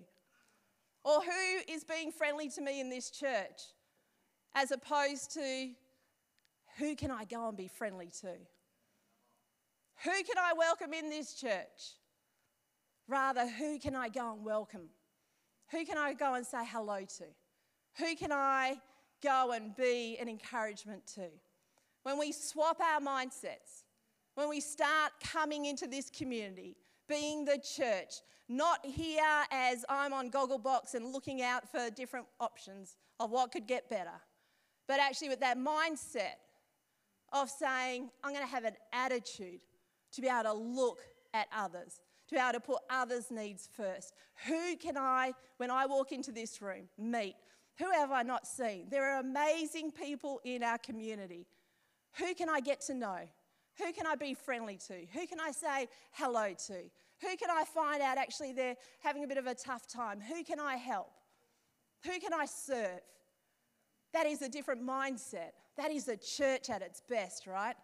Or 1.03 1.21
who 1.23 1.73
is 1.73 1.85
being 1.85 2.13
friendly 2.13 2.49
to 2.51 2.61
me 2.61 2.81
in 2.81 2.91
this 2.91 3.11
church, 3.11 3.63
as 4.55 4.71
opposed 4.71 5.33
to 5.35 5.71
who 6.79 6.97
can 6.97 7.11
I 7.11 7.25
go 7.25 7.49
and 7.49 7.57
be 7.57 7.69
friendly 7.69 8.11
to? 8.21 8.33
Who 10.05 10.11
can 10.11 10.39
I 10.39 10.53
welcome 10.57 10.93
in 10.93 11.09
this 11.09 11.35
church? 11.35 11.97
Rather, 13.09 13.47
who 13.47 13.79
can 13.79 13.95
I 13.95 14.09
go 14.09 14.33
and 14.33 14.45
welcome? 14.45 14.89
Who 15.71 15.85
can 15.85 15.99
I 15.99 16.15
go 16.15 16.35
and 16.35 16.47
say 16.47 16.65
hello 16.65 17.01
to? 17.01 17.25
Who 17.99 18.17
can 18.17 18.33
I 18.33 18.77
go 19.23 19.53
and 19.53 19.75
be 19.77 20.17
an 20.21 20.29
encouragement 20.29 21.07
to? 21.15 21.29
When 22.03 22.19
we 22.19 22.33
swap 22.33 22.81
our 22.81 23.01
mindsets, 23.01 23.85
when 24.35 24.49
we 24.49 24.61
start 24.61 25.13
coming 25.23 25.67
into 25.67 25.87
this 25.87 26.11
community, 26.11 26.77
being 27.09 27.45
the 27.45 27.59
church, 27.59 28.15
not 28.49 28.85
here 28.85 29.23
as 29.51 29.85
I'm 29.89 30.13
on 30.13 30.31
Gogglebox 30.31 30.95
and 30.95 31.13
looking 31.13 31.43
out 31.43 31.71
for 31.71 31.91
different 31.91 32.27
options 32.41 32.97
of 33.21 33.31
what 33.31 33.53
could 33.53 33.67
get 33.67 33.89
better, 33.89 34.21
but 34.87 35.01
actually 35.01 35.29
with 35.29 35.41
that 35.41 35.57
mindset 35.57 36.37
of 37.33 37.49
saying, 37.49 38.11
I'm 38.23 38.33
going 38.33 38.45
to 38.45 38.51
have 38.51 38.65
an 38.65 38.77
attitude 38.93 39.61
to 40.13 40.21
be 40.21 40.29
able 40.29 40.43
to 40.43 40.53
look 40.53 40.99
at 41.33 41.47
others, 41.57 42.01
to 42.29 42.35
be 42.35 42.41
able 42.41 42.53
to 42.53 42.61
put 42.61 42.79
others' 42.91 43.31
needs 43.31 43.69
first. 43.77 44.15
Who 44.47 44.77
can 44.77 44.97
I, 44.97 45.33
when 45.59 45.71
I 45.71 45.87
walk 45.87 46.13
into 46.13 46.33
this 46.33 46.63
room, 46.63 46.89
meet? 46.99 47.35
Who 47.79 47.91
have 47.91 48.13
I 48.13 48.23
not 48.23 48.47
seen? 48.47 48.87
There 48.91 49.11
are 49.11 49.21
amazing 49.21 49.91
people 49.91 50.41
in 50.45 50.63
our 50.63 50.79
community. 50.79 51.47
Who 52.19 52.35
can 52.35 52.49
I 52.49 52.61
get 52.61 52.81
to 52.83 52.95
know? 52.95 53.19
Who 53.79 53.93
can 53.93 54.07
I 54.07 54.15
be 54.15 54.35
friendly 54.35 54.79
to? 54.87 55.07
Who 55.13 55.27
can 55.27 55.41
I 55.41 55.51
say 55.51 55.89
hello 56.13 56.55
to? 56.67 56.75
Who 57.21 57.37
can 57.37 57.51
I 57.51 57.65
find 57.65 58.01
out 58.01 58.19
actually 58.19 58.53
they're 58.53 58.77
having 59.01 59.25
a 59.25 59.27
bit 59.27 59.39
of 59.39 59.47
a 59.47 59.55
tough 59.55 59.87
time? 59.89 60.21
Who 60.21 60.45
can 60.45 60.61
I 60.61 60.77
help? 60.77 61.11
Who 62.05 62.19
can 62.21 62.33
I 62.33 62.47
serve? 62.47 63.01
That 64.13 64.27
is 64.27 64.43
a 64.43 64.49
different 64.49 64.87
mindset. 64.87 65.53
That 65.77 65.91
is 65.91 66.05
the 66.05 66.17
church 66.17 66.71
at 66.71 66.83
its 66.83 67.03
best, 67.09 67.47
right? 67.47 67.75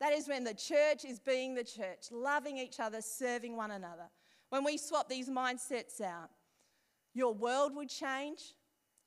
That 0.00 0.12
is 0.12 0.26
when 0.28 0.44
the 0.44 0.54
church 0.54 1.04
is 1.04 1.20
being 1.20 1.54
the 1.54 1.64
church, 1.64 2.10
loving 2.10 2.56
each 2.56 2.80
other, 2.80 3.02
serving 3.02 3.54
one 3.56 3.70
another. 3.70 4.08
When 4.48 4.64
we 4.64 4.78
swap 4.78 5.08
these 5.08 5.28
mindsets 5.28 6.00
out, 6.00 6.30
your 7.12 7.34
world 7.34 7.76
would 7.76 7.90
change 7.90 8.54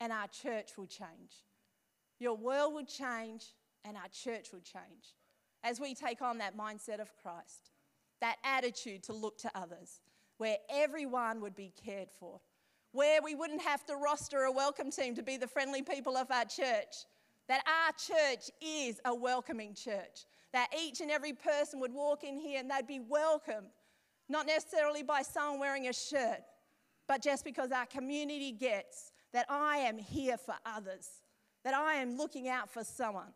and 0.00 0.12
our 0.12 0.28
church 0.28 0.78
will 0.78 0.86
change. 0.86 1.42
Your 2.20 2.36
world 2.36 2.74
would 2.74 2.88
change 2.88 3.44
and 3.84 3.96
our 3.96 4.08
church 4.08 4.52
will 4.52 4.60
change 4.60 5.14
as 5.64 5.80
we 5.80 5.94
take 5.94 6.22
on 6.22 6.38
that 6.38 6.56
mindset 6.56 7.00
of 7.00 7.10
Christ, 7.16 7.70
that 8.20 8.36
attitude 8.44 9.02
to 9.04 9.12
look 9.12 9.38
to 9.38 9.50
others, 9.54 10.00
where 10.36 10.58
everyone 10.70 11.40
would 11.40 11.56
be 11.56 11.72
cared 11.84 12.10
for, 12.20 12.40
where 12.92 13.20
we 13.22 13.34
wouldn't 13.34 13.62
have 13.62 13.84
to 13.86 13.96
roster 13.96 14.42
a 14.42 14.52
welcome 14.52 14.90
team 14.90 15.14
to 15.14 15.22
be 15.22 15.36
the 15.36 15.48
friendly 15.48 15.82
people 15.82 16.16
of 16.16 16.30
our 16.30 16.44
church, 16.44 17.06
that 17.48 17.64
our 17.66 17.92
church 17.92 18.50
is 18.60 19.00
a 19.04 19.14
welcoming 19.14 19.74
church, 19.74 20.26
that 20.54 20.72
each 20.80 21.00
and 21.00 21.10
every 21.10 21.32
person 21.32 21.80
would 21.80 21.92
walk 21.92 22.22
in 22.22 22.38
here 22.38 22.60
and 22.60 22.70
they'd 22.70 22.86
be 22.86 23.00
welcomed, 23.00 23.66
not 24.28 24.46
necessarily 24.46 25.02
by 25.02 25.20
someone 25.20 25.58
wearing 25.58 25.88
a 25.88 25.92
shirt, 25.92 26.42
but 27.08 27.20
just 27.20 27.44
because 27.44 27.72
our 27.72 27.86
community 27.86 28.52
gets 28.52 29.10
that 29.32 29.46
I 29.50 29.78
am 29.78 29.98
here 29.98 30.36
for 30.38 30.54
others, 30.64 31.08
that 31.64 31.74
I 31.74 31.94
am 31.94 32.16
looking 32.16 32.48
out 32.48 32.70
for 32.70 32.84
someone. 32.84 33.32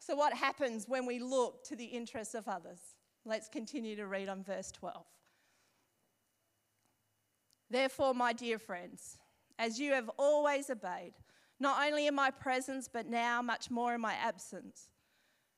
So, 0.00 0.16
what 0.16 0.32
happens 0.32 0.88
when 0.88 1.06
we 1.06 1.20
look 1.20 1.62
to 1.66 1.76
the 1.76 1.84
interests 1.84 2.34
of 2.34 2.48
others? 2.48 2.80
Let's 3.24 3.48
continue 3.48 3.94
to 3.94 4.08
read 4.08 4.28
on 4.28 4.42
verse 4.42 4.72
12. 4.72 5.06
Therefore, 7.70 8.14
my 8.14 8.32
dear 8.32 8.58
friends, 8.58 9.16
as 9.60 9.78
you 9.78 9.92
have 9.92 10.10
always 10.18 10.70
obeyed, 10.70 11.12
not 11.60 11.86
only 11.86 12.08
in 12.08 12.16
my 12.16 12.32
presence, 12.32 12.88
but 12.92 13.06
now 13.06 13.40
much 13.40 13.70
more 13.70 13.94
in 13.94 14.00
my 14.00 14.14
absence, 14.14 14.88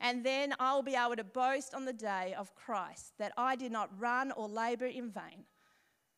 And 0.00 0.24
then 0.24 0.54
I 0.58 0.74
will 0.74 0.82
be 0.82 0.94
able 0.94 1.16
to 1.16 1.24
boast 1.24 1.74
on 1.74 1.84
the 1.84 1.92
day 1.92 2.34
of 2.38 2.54
Christ 2.54 3.12
that 3.18 3.32
I 3.36 3.56
did 3.56 3.72
not 3.72 3.90
run 3.98 4.32
or 4.32 4.48
labor 4.48 4.86
in 4.86 5.10
vain. 5.10 5.44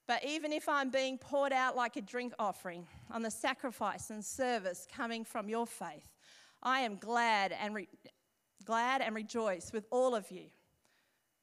But 0.07 0.25
even 0.25 0.53
if 0.53 0.69
I'm 0.69 0.91
being 0.91 1.19
poured 1.19 1.53
out 1.53 1.77
like 1.77 1.97
a 1.97 2.03
drink 2.03 2.33
offering 2.39 2.87
on 3.11 3.23
the 3.23 3.31
sacrifice 3.31 4.11
and 4.11 4.25
service 4.25 4.87
coming 4.95 5.25
from 5.25 5.49
your 5.49 5.67
faith, 5.67 6.15
I 6.63 6.81
am 6.81 6.97
glad 6.97 7.53
and 7.53 7.75
re- 7.75 7.89
glad 8.65 9.01
and 9.01 9.15
rejoice 9.15 9.73
with 9.73 9.87
all 9.91 10.15
of 10.15 10.31
you. 10.31 10.47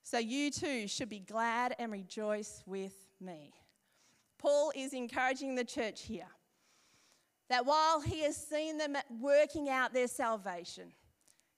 So 0.04 0.18
you 0.18 0.52
too 0.52 0.88
should 0.88 1.10
be 1.10 1.20
glad 1.20 1.76
and 1.78 1.92
rejoice 1.92 2.64
with 2.66 2.96
me. 3.20 3.54
Paul 4.38 4.72
is 4.76 4.94
encouraging 4.94 5.56
the 5.56 5.66
church 5.66 6.04
here 6.04 6.30
That 7.50 7.66
while 7.66 8.00
he 8.00 8.22
has 8.22 8.38
seen 8.38 8.78
them 8.78 8.96
working 9.20 9.70
out 9.70 9.94
their 9.94 10.08
salvation, 10.08 10.94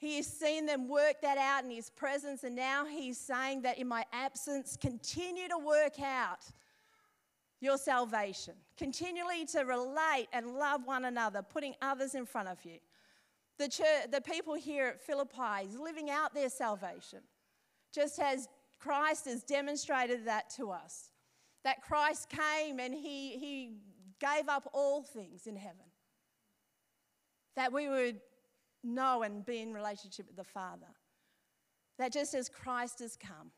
he 0.02 0.16
has 0.16 0.26
seen 0.26 0.66
them 0.66 0.90
work 0.90 1.22
that 1.22 1.38
out 1.38 1.64
in 1.64 1.70
his 1.70 1.92
presence, 1.92 2.44
and 2.44 2.56
now 2.56 2.86
he's 2.86 3.20
saying 3.20 3.62
that 3.62 3.78
in 3.78 3.88
my 3.88 4.04
absence, 4.12 4.76
continue 4.76 5.48
to 5.48 5.60
work 5.60 6.02
out 6.02 6.40
your 7.60 7.78
salvation. 7.78 8.56
Continually 8.80 9.46
to 9.46 9.60
relate 9.60 10.26
and 10.34 10.56
love 10.56 10.88
one 10.88 11.06
another, 11.06 11.44
putting 11.44 11.76
others 11.84 12.16
in 12.16 12.26
front 12.26 12.48
of 12.48 12.58
you. 12.66 12.80
The, 13.60 13.70
church, 13.70 14.10
the 14.12 14.22
people 14.22 14.56
here 14.56 14.88
at 14.88 15.00
Philippi 15.00 15.68
is 15.68 15.78
living 15.78 16.10
out 16.10 16.34
their 16.34 16.50
salvation, 16.50 17.20
just 17.94 18.18
as 18.18 18.50
Christ 18.80 19.26
has 19.26 19.44
demonstrated 19.44 20.26
that 20.26 20.50
to 20.56 20.72
us. 20.72 21.12
That 21.64 21.84
Christ 21.84 22.28
came 22.28 22.80
and 22.80 22.92
he, 22.92 23.38
he 23.38 23.76
gave 24.20 24.50
up 24.50 24.68
all 24.74 25.04
things 25.04 25.46
in 25.46 25.56
heaven. 25.56 25.86
That 27.56 27.72
we 27.72 27.88
would 27.88 28.20
know 28.84 29.24
and 29.24 29.46
be 29.46 29.60
in 29.60 29.74
relationship 29.74 30.28
with 30.28 30.38
the 30.38 30.44
Father. 30.44 30.88
That 31.98 32.12
just 32.12 32.34
as 32.34 32.50
Christ 32.50 33.00
has 33.00 33.18
come, 33.18 33.52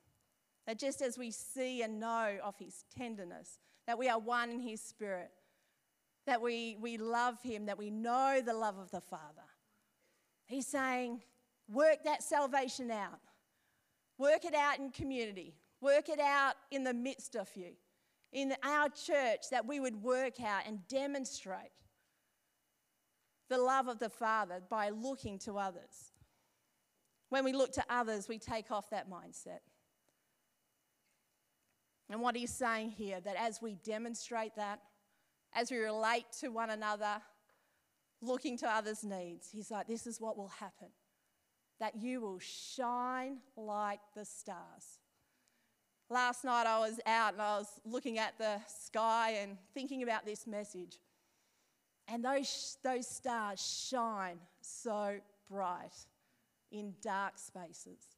that 0.68 0.80
just 0.80 1.02
as 1.02 1.18
we 1.18 1.32
see 1.32 1.82
and 1.82 2.00
know 2.00 2.38
of 2.44 2.56
his 2.58 2.86
tenderness, 2.98 3.60
that 3.88 3.98
we 3.98 4.10
are 4.10 4.20
one 4.20 4.50
in 4.50 4.62
his 4.62 4.82
spirit, 4.82 5.32
that 6.26 6.42
we, 6.42 6.78
we 6.80 6.98
love 6.98 7.42
him, 7.42 7.66
that 7.66 7.78
we 7.78 7.90
know 7.90 8.42
the 8.44 8.54
love 8.54 8.78
of 8.78 8.92
the 8.92 9.02
Father. 9.02 9.48
He's 10.46 10.68
saying, 10.68 11.22
work 11.70 12.04
that 12.06 12.24
salvation 12.24 12.92
out. 12.92 13.20
Work 14.18 14.46
it 14.46 14.54
out 14.54 14.80
in 14.80 14.92
community. 14.92 15.56
Work 15.82 16.08
it 16.10 16.20
out 16.20 16.56
in 16.72 16.84
the 16.84 16.94
midst 16.94 17.36
of 17.36 17.50
you. 17.56 17.72
In 18.32 18.54
our 18.64 18.90
church, 18.90 19.50
that 19.52 19.66
we 19.66 19.80
would 19.80 20.02
work 20.02 20.42
out 20.42 20.64
and 20.66 20.88
demonstrate 20.88 21.72
the 23.54 23.62
love 23.62 23.88
of 23.88 24.00
the 24.00 24.10
Father 24.10 24.62
by 24.68 24.89
looking 24.89 25.38
to 25.39 25.58
others. 25.58 26.12
When 27.30 27.44
we 27.46 27.54
look 27.54 27.72
to 27.74 27.84
others, 27.89 28.28
we 28.28 28.39
take 28.39 28.72
off 28.72 28.89
that 28.89 29.10
mindset. 29.10 29.60
And 32.10 32.20
what 32.20 32.36
he's 32.36 32.54
saying 32.54 32.92
here, 32.92 33.22
that 33.22 33.36
as 33.38 33.62
we 33.62 33.76
demonstrate 33.76 34.56
that, 34.56 34.80
as 35.54 35.70
we 35.70 35.78
relate 35.78 36.26
to 36.39 36.50
one 36.50 36.72
another, 36.72 37.22
looking 38.22 38.58
to 38.58 38.70
others' 38.70 39.04
needs, 39.04 39.50
he's 39.52 39.70
like, 39.70 39.88
this 39.88 40.08
is 40.08 40.20
what 40.20 40.38
will 40.38 40.50
happen 40.60 40.89
that 41.80 41.96
you 41.96 42.22
will 42.22 42.39
shine 42.39 43.39
like 43.58 44.00
the 44.16 44.24
stars. 44.24 45.00
Last 46.10 46.46
night 46.46 46.66
I 46.66 46.80
was 46.80 47.00
out 47.06 47.34
and 47.34 47.42
I 47.42 47.58
was 47.58 47.68
looking 47.84 48.20
at 48.20 48.38
the 48.38 48.62
sky 48.68 49.32
and 49.42 49.58
thinking 49.74 50.02
about 50.02 50.26
this 50.26 50.48
message. 50.48 51.00
And 52.08 52.24
those, 52.24 52.78
those 52.84 53.08
stars 53.08 53.88
shine 53.89 54.38
so 54.62 55.20
bright 55.50 55.94
in 56.72 56.94
dark 57.02 57.38
spaces. 57.38 58.18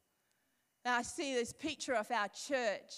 And 0.84 0.94
I 0.94 1.02
see 1.02 1.34
this 1.34 1.52
picture 1.52 1.94
of 1.94 2.10
our 2.10 2.28
church 2.28 2.92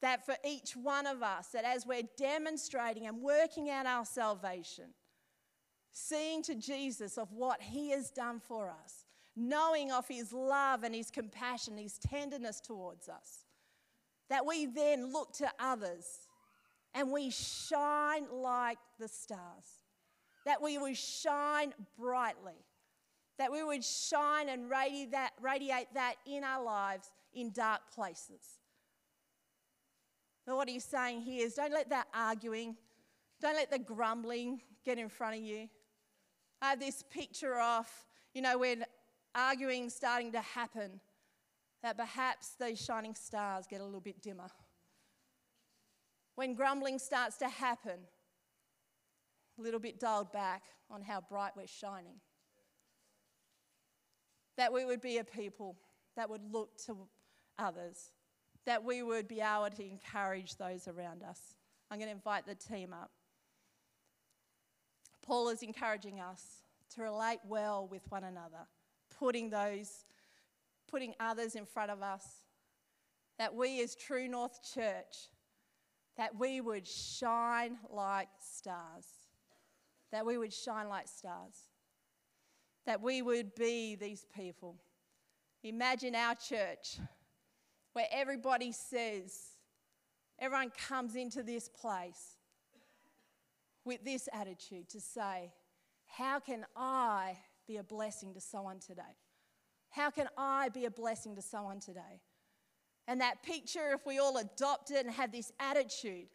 that 0.00 0.26
for 0.26 0.34
each 0.44 0.76
one 0.76 1.06
of 1.06 1.22
us, 1.22 1.48
that 1.48 1.64
as 1.64 1.86
we're 1.86 2.02
demonstrating 2.18 3.06
and 3.06 3.22
working 3.22 3.70
out 3.70 3.86
our 3.86 4.04
salvation, 4.04 4.86
seeing 5.92 6.42
to 6.42 6.54
Jesus 6.54 7.16
of 7.18 7.32
what 7.32 7.62
he 7.62 7.90
has 7.90 8.10
done 8.10 8.40
for 8.40 8.68
us, 8.68 9.04
knowing 9.36 9.92
of 9.92 10.06
his 10.08 10.32
love 10.32 10.82
and 10.82 10.94
his 10.94 11.10
compassion, 11.10 11.78
his 11.78 11.98
tenderness 11.98 12.60
towards 12.60 13.08
us, 13.08 13.44
that 14.28 14.44
we 14.44 14.66
then 14.66 15.12
look 15.12 15.32
to 15.34 15.48
others 15.60 16.28
and 16.94 17.10
we 17.10 17.30
shine 17.30 18.26
like 18.32 18.78
the 18.98 19.08
stars. 19.08 19.80
That 20.44 20.60
we 20.60 20.76
would 20.78 20.96
shine 20.96 21.72
brightly. 21.98 22.64
That 23.38 23.50
we 23.50 23.62
would 23.62 23.84
shine 23.84 24.48
and 24.48 24.70
radiate 24.70 25.12
that, 25.94 26.16
in 26.26 26.44
our 26.44 26.62
lives 26.62 27.10
in 27.32 27.50
dark 27.52 27.80
places. 27.94 28.58
So, 30.44 30.56
what 30.56 30.68
he's 30.68 30.84
saying 30.84 31.22
here 31.22 31.46
is 31.46 31.54
don't 31.54 31.72
let 31.72 31.88
that 31.90 32.08
arguing, 32.14 32.76
don't 33.40 33.54
let 33.54 33.70
the 33.70 33.78
grumbling 33.78 34.60
get 34.84 34.98
in 34.98 35.08
front 35.08 35.36
of 35.36 35.42
you. 35.42 35.68
I 36.60 36.70
have 36.70 36.80
this 36.80 37.04
picture 37.10 37.60
of, 37.60 37.86
you 38.34 38.42
know, 38.42 38.58
when 38.58 38.84
arguing 39.34 39.88
starting 39.88 40.32
to 40.32 40.40
happen, 40.40 41.00
that 41.82 41.96
perhaps 41.96 42.50
those 42.58 42.80
shining 42.80 43.14
stars 43.14 43.66
get 43.68 43.80
a 43.80 43.84
little 43.84 44.00
bit 44.00 44.20
dimmer 44.20 44.48
when 46.34 46.54
grumbling 46.54 46.98
starts 46.98 47.36
to 47.38 47.48
happen, 47.48 47.98
a 49.58 49.62
little 49.62 49.80
bit 49.80 50.00
dialed 50.00 50.32
back 50.32 50.62
on 50.90 51.02
how 51.02 51.20
bright 51.20 51.52
we're 51.56 51.66
shining. 51.66 52.20
That 54.56 54.72
we 54.72 54.84
would 54.84 55.00
be 55.00 55.18
a 55.18 55.24
people 55.24 55.76
that 56.16 56.28
would 56.28 56.42
look 56.52 56.76
to 56.86 56.96
others, 57.58 58.10
that 58.66 58.84
we 58.84 59.02
would 59.02 59.28
be 59.28 59.40
able 59.40 59.68
to 59.74 59.82
encourage 59.82 60.56
those 60.56 60.88
around 60.88 61.22
us. 61.22 61.40
I'm 61.90 61.98
going 61.98 62.08
to 62.08 62.14
invite 62.14 62.46
the 62.46 62.54
team 62.54 62.92
up. 62.92 63.10
Paul 65.22 65.50
is 65.50 65.62
encouraging 65.62 66.20
us 66.20 66.42
to 66.94 67.02
relate 67.02 67.38
well 67.46 67.86
with 67.90 68.02
one 68.10 68.24
another, 68.24 68.66
putting 69.18 69.50
those, 69.50 70.04
putting 70.90 71.14
others 71.20 71.54
in 71.54 71.64
front 71.64 71.90
of 71.90 72.02
us. 72.02 72.24
That 73.38 73.54
we 73.54 73.82
as 73.82 73.94
True 73.94 74.28
North 74.28 74.60
Church 74.74 75.28
that 76.16 76.38
we 76.38 76.60
would 76.60 76.86
shine 76.86 77.78
like 77.90 78.28
stars. 78.40 79.06
That 80.10 80.26
we 80.26 80.36
would 80.36 80.52
shine 80.52 80.88
like 80.88 81.08
stars. 81.08 81.68
That 82.86 83.00
we 83.00 83.22
would 83.22 83.54
be 83.54 83.94
these 83.94 84.26
people. 84.34 84.76
Imagine 85.62 86.14
our 86.14 86.34
church 86.34 86.98
where 87.92 88.06
everybody 88.10 88.72
says, 88.72 89.38
everyone 90.38 90.72
comes 90.88 91.14
into 91.14 91.42
this 91.42 91.68
place 91.68 92.36
with 93.84 94.04
this 94.04 94.28
attitude 94.32 94.88
to 94.90 95.00
say, 95.00 95.52
How 96.06 96.40
can 96.40 96.64
I 96.76 97.38
be 97.66 97.76
a 97.76 97.82
blessing 97.82 98.34
to 98.34 98.40
someone 98.40 98.80
today? 98.80 99.02
How 99.90 100.10
can 100.10 100.28
I 100.36 100.68
be 100.70 100.86
a 100.86 100.90
blessing 100.90 101.36
to 101.36 101.42
someone 101.42 101.80
today? 101.80 102.20
And 103.08 103.20
that 103.20 103.42
picture, 103.42 103.92
if 103.92 104.06
we 104.06 104.18
all 104.18 104.36
adopt 104.36 104.90
it 104.90 105.04
and 105.04 105.14
have 105.14 105.32
this 105.32 105.52
attitude 105.58 106.28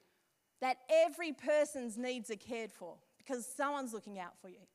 that 0.62 0.77
every 0.89 1.32
person's 1.32 1.97
needs 1.97 2.30
are 2.30 2.36
cared 2.36 2.71
for 2.71 2.95
because 3.17 3.45
someone's 3.45 3.93
looking 3.93 4.19
out 4.19 4.34
for 4.41 4.49
you, 4.49 4.65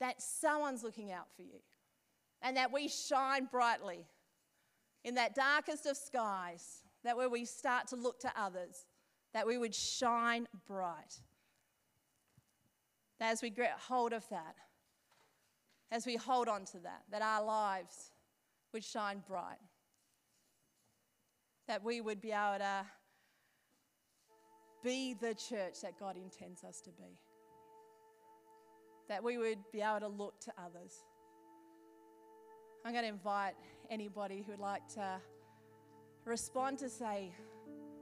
that 0.00 0.20
someone's 0.20 0.82
looking 0.82 1.12
out 1.12 1.26
for 1.36 1.42
you, 1.42 1.60
and 2.42 2.56
that 2.56 2.72
we 2.72 2.88
shine 2.88 3.48
brightly 3.50 4.04
in 5.04 5.14
that 5.14 5.34
darkest 5.34 5.86
of 5.86 5.96
skies, 5.96 6.82
that 7.04 7.16
where 7.16 7.28
we 7.28 7.44
start 7.44 7.86
to 7.88 7.96
look 7.96 8.18
to 8.20 8.32
others, 8.36 8.86
that 9.32 9.46
we 9.46 9.56
would 9.56 9.74
shine 9.74 10.46
bright. 10.66 11.20
That 13.20 13.32
as 13.32 13.40
we 13.40 13.50
get 13.50 13.78
hold 13.88 14.12
of 14.12 14.28
that, 14.30 14.56
as 15.90 16.04
we 16.04 16.16
hold 16.16 16.48
on 16.48 16.64
to 16.66 16.78
that, 16.80 17.02
that 17.10 17.22
our 17.22 17.44
lives 17.44 18.12
would 18.72 18.84
shine 18.84 19.22
bright 19.26 19.58
that 21.68 21.82
we 21.82 22.00
would 22.00 22.20
be 22.20 22.32
able 22.32 22.58
to 22.58 22.86
be 24.82 25.14
the 25.14 25.34
church 25.34 25.80
that 25.82 25.98
God 25.98 26.16
intends 26.16 26.62
us 26.62 26.80
to 26.82 26.90
be. 26.90 27.18
That 29.08 29.22
we 29.22 29.38
would 29.38 29.58
be 29.72 29.80
able 29.80 30.00
to 30.00 30.08
look 30.08 30.40
to 30.42 30.52
others. 30.58 31.04
I'm 32.84 32.92
going 32.92 33.04
to 33.04 33.08
invite 33.08 33.54
anybody 33.90 34.44
who 34.46 34.52
would 34.52 34.60
like 34.60 34.86
to 34.94 35.20
respond 36.24 36.78
to 36.78 36.88
say, 36.88 37.32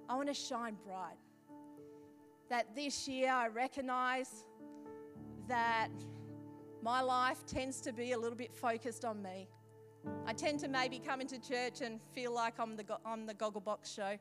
I 0.08 0.16
want 0.16 0.28
to 0.28 0.34
shine 0.34 0.76
bright. 0.84 1.16
That 2.50 2.74
this 2.74 3.08
year 3.08 3.32
I 3.32 3.48
recognize 3.48 4.44
that 5.48 5.88
my 6.82 7.00
life 7.00 7.46
tends 7.46 7.80
to 7.82 7.92
be 7.92 8.12
a 8.12 8.18
little 8.18 8.36
bit 8.36 8.54
focused 8.54 9.06
on 9.06 9.22
me. 9.22 9.48
I 10.26 10.32
tend 10.32 10.60
to 10.60 10.68
maybe 10.68 10.98
come 10.98 11.20
into 11.20 11.38
church 11.38 11.80
and 11.80 12.00
feel 12.14 12.32
like 12.32 12.54
I'm 12.58 12.76
the, 12.76 12.84
I'm 13.04 13.26
the 13.26 13.34
Gogglebox 13.34 13.94
show. 13.94 14.18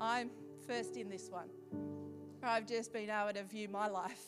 I'm 0.00 0.30
first 0.66 0.96
in 0.96 1.08
this 1.08 1.28
one. 1.28 1.48
I've 2.42 2.66
just 2.66 2.92
been 2.92 3.10
able 3.10 3.32
to 3.34 3.42
view 3.42 3.68
my 3.68 3.88
life 3.88 4.22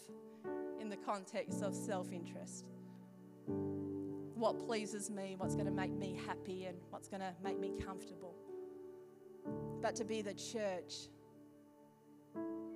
in 0.80 0.88
the 0.88 0.96
context 0.96 1.62
of 1.62 1.74
self 1.74 2.12
interest. 2.12 2.66
What 3.46 4.58
pleases 4.66 5.10
me, 5.10 5.36
what's 5.38 5.54
going 5.54 5.66
to 5.66 5.72
make 5.72 5.92
me 5.92 6.18
happy, 6.26 6.64
and 6.64 6.78
what's 6.90 7.08
going 7.08 7.20
to 7.20 7.32
make 7.44 7.58
me 7.60 7.72
comfortable. 7.84 8.34
But 9.80 9.94
to 9.96 10.04
be 10.04 10.22
the 10.22 10.34
church, 10.34 11.08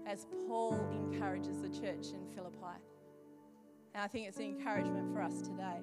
as 0.07 0.27
Paul 0.47 0.89
encourages 0.93 1.63
the 1.63 1.69
church 1.69 2.13
in 2.13 2.27
Philippi 2.35 2.79
and 3.95 4.03
I 4.03 4.09
think 4.09 4.27
it's 4.27 4.39
an 4.39 4.45
encouragement 4.45 5.13
for 5.13 5.23
us 5.23 5.41
today. 5.41 5.81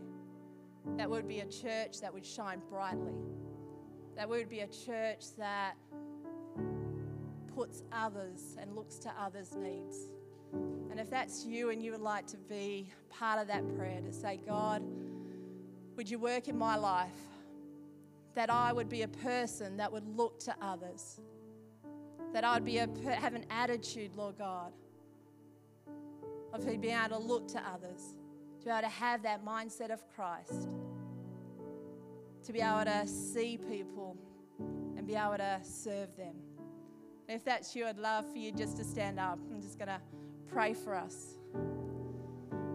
That 0.97 1.09
would 1.09 1.27
be 1.27 1.39
a 1.39 1.45
church 1.45 2.01
that 2.01 2.13
would 2.13 2.25
shine 2.25 2.61
brightly. 2.69 3.13
That 4.17 4.27
would 4.27 4.49
be 4.49 4.59
a 4.59 4.67
church 4.67 5.35
that 5.37 5.75
puts 7.55 7.83
others 7.91 8.57
and 8.59 8.75
looks 8.75 8.97
to 8.99 9.11
others' 9.19 9.55
needs. 9.55 10.11
And 10.89 10.99
if 10.99 11.09
that's 11.09 11.45
you 11.45 11.69
and 11.69 11.81
you 11.81 11.91
would 11.91 12.01
like 12.01 12.27
to 12.27 12.37
be 12.37 12.89
part 13.09 13.39
of 13.39 13.47
that 13.47 13.63
prayer, 13.77 14.01
to 14.01 14.11
say, 14.11 14.39
God, 14.45 14.83
would 15.95 16.09
you 16.09 16.19
work 16.19 16.49
in 16.49 16.57
my 16.57 16.75
life 16.75 17.09
that 18.35 18.49
I 18.49 18.73
would 18.73 18.89
be 18.89 19.03
a 19.03 19.07
person 19.07 19.77
that 19.77 19.91
would 19.91 20.05
look 20.17 20.39
to 20.39 20.55
others, 20.61 21.21
that 22.33 22.43
I 22.43 22.55
would 22.55 22.65
be 22.65 22.79
a, 22.79 22.89
have 23.05 23.35
an 23.35 23.45
attitude, 23.49 24.15
Lord 24.15 24.37
God, 24.37 24.73
of 26.53 26.65
being 26.81 26.95
able 26.95 27.17
to 27.17 27.23
look 27.23 27.47
to 27.49 27.59
others, 27.59 28.15
to 28.59 28.65
be 28.65 28.71
able 28.71 28.81
to 28.81 28.87
have 28.87 29.23
that 29.23 29.45
mindset 29.45 29.89
of 29.91 30.03
Christ, 30.15 30.67
to 32.43 32.53
be 32.53 32.59
able 32.59 32.85
to 32.85 33.07
see 33.07 33.57
people 33.57 34.17
and 34.97 35.05
be 35.05 35.15
able 35.15 35.37
to 35.37 35.59
serve 35.63 36.15
them. 36.17 36.35
If 37.27 37.45
that's 37.45 37.75
you, 37.75 37.85
I'd 37.85 37.97
love 37.97 38.29
for 38.29 38.37
you 38.37 38.51
just 38.51 38.77
to 38.77 38.83
stand 38.83 39.19
up. 39.19 39.39
I'm 39.49 39.61
just 39.61 39.77
going 39.77 39.87
to 39.87 40.01
pray 40.47 40.73
for 40.73 40.95
us. 40.95 41.37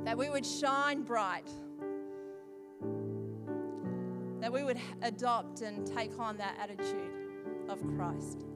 That 0.05 0.17
we 0.17 0.31
would 0.31 0.47
shine 0.47 1.03
bright. 1.03 1.49
That 4.41 4.53
we 4.53 4.63
would 4.63 4.79
adopt 5.03 5.63
and 5.63 5.87
take 5.87 6.19
on 6.19 6.37
that 6.39 6.57
attitude 6.61 7.11
of 7.69 7.83
Christ. 7.97 8.47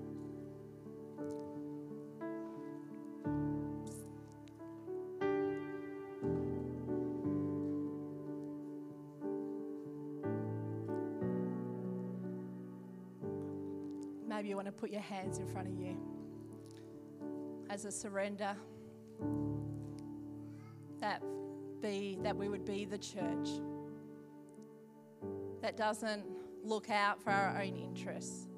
Put 14.81 14.91
your 14.91 15.03
hands 15.03 15.39
in 15.39 15.47
front 15.47 15.69
of 15.69 15.79
you 15.79 15.97
as 17.69 17.85
a 17.85 17.93
surrender. 17.93 18.57
That 21.01 21.23
be 21.83 22.19
that 22.23 22.37
we 22.37 22.49
would 22.49 22.65
be 22.65 22.85
the 22.85 22.99
church 22.99 23.49
that 25.61 25.77
doesn't 25.77 26.25
look 26.65 26.91
out 26.91 27.23
for 27.23 27.31
our 27.31 27.61
own 27.61 27.77
interests, 27.77 28.49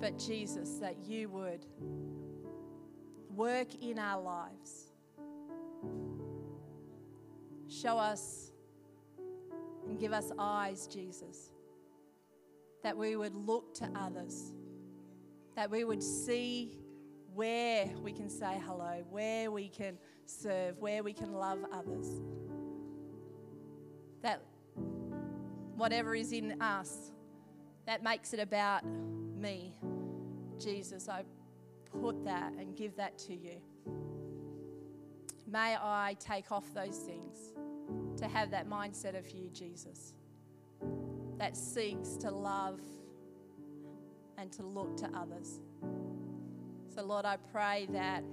but 0.00 0.18
Jesus, 0.18 0.78
that 0.78 0.96
you 1.04 1.28
would 1.28 1.66
work 3.34 3.74
in 3.80 3.98
our 3.98 4.20
lives. 4.20 4.92
Show 7.68 7.98
us 7.98 8.52
and 9.88 9.98
give 9.98 10.12
us 10.12 10.30
eyes, 10.38 10.86
Jesus, 10.86 11.50
that 12.82 12.96
we 12.96 13.16
would 13.16 13.34
look 13.34 13.74
to 13.74 13.88
others, 13.96 14.52
that 15.54 15.70
we 15.70 15.84
would 15.84 16.02
see 16.02 16.78
where 17.34 17.90
we 18.02 18.12
can 18.12 18.28
say 18.28 18.60
hello, 18.64 19.04
where 19.10 19.50
we 19.50 19.68
can 19.68 19.98
serve, 20.26 20.78
where 20.78 21.02
we 21.02 21.12
can 21.12 21.32
love 21.32 21.58
others. 21.72 22.20
That 24.22 24.42
whatever 25.76 26.14
is 26.14 26.32
in 26.32 26.60
us 26.60 27.12
that 27.86 28.02
makes 28.02 28.32
it 28.32 28.40
about 28.40 28.84
me, 28.86 29.74
Jesus, 30.58 31.08
I 31.08 31.24
put 32.00 32.24
that 32.24 32.52
and 32.52 32.76
give 32.76 32.96
that 32.96 33.18
to 33.18 33.34
you. 33.34 33.60
May 35.46 35.76
I 35.76 36.16
take 36.18 36.52
off 36.52 36.72
those 36.72 36.98
things 36.98 37.52
to 38.16 38.28
have 38.28 38.50
that 38.52 38.68
mindset 38.68 39.18
of 39.18 39.28
you, 39.30 39.50
Jesus, 39.50 40.14
that 41.38 41.56
seeks 41.56 42.10
to 42.18 42.30
love 42.30 42.80
and 44.38 44.52
to 44.52 44.62
look 44.62 44.96
to 44.98 45.10
others. 45.14 45.60
So, 46.94 47.04
Lord, 47.04 47.24
I 47.24 47.36
pray 47.52 47.86
that 47.92 48.24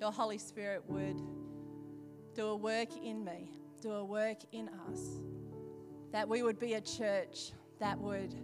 your 0.00 0.10
Holy 0.10 0.38
Spirit 0.38 0.82
would 0.88 1.20
do 2.34 2.46
a 2.48 2.56
work 2.56 2.88
in 3.02 3.24
me, 3.24 3.50
do 3.80 3.92
a 3.92 4.04
work 4.04 4.38
in 4.52 4.68
us, 4.90 5.00
that 6.12 6.28
we 6.28 6.42
would 6.42 6.58
be 6.58 6.74
a 6.74 6.80
church 6.80 7.52
that 7.78 7.98
would 7.98 8.34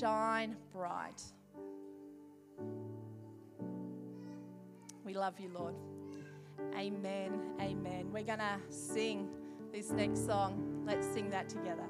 shine 0.00 0.56
bright. 0.72 1.22
We 5.04 5.14
love 5.14 5.38
you, 5.38 5.50
Lord. 5.54 5.74
Amen. 6.76 7.40
Amen. 7.60 8.10
We're 8.12 8.24
going 8.24 8.40
to 8.40 8.58
sing 8.70 9.28
this 9.72 9.90
next 9.90 10.26
song. 10.26 10.82
Let's 10.84 11.06
sing 11.06 11.30
that 11.30 11.48
together. 11.48 11.84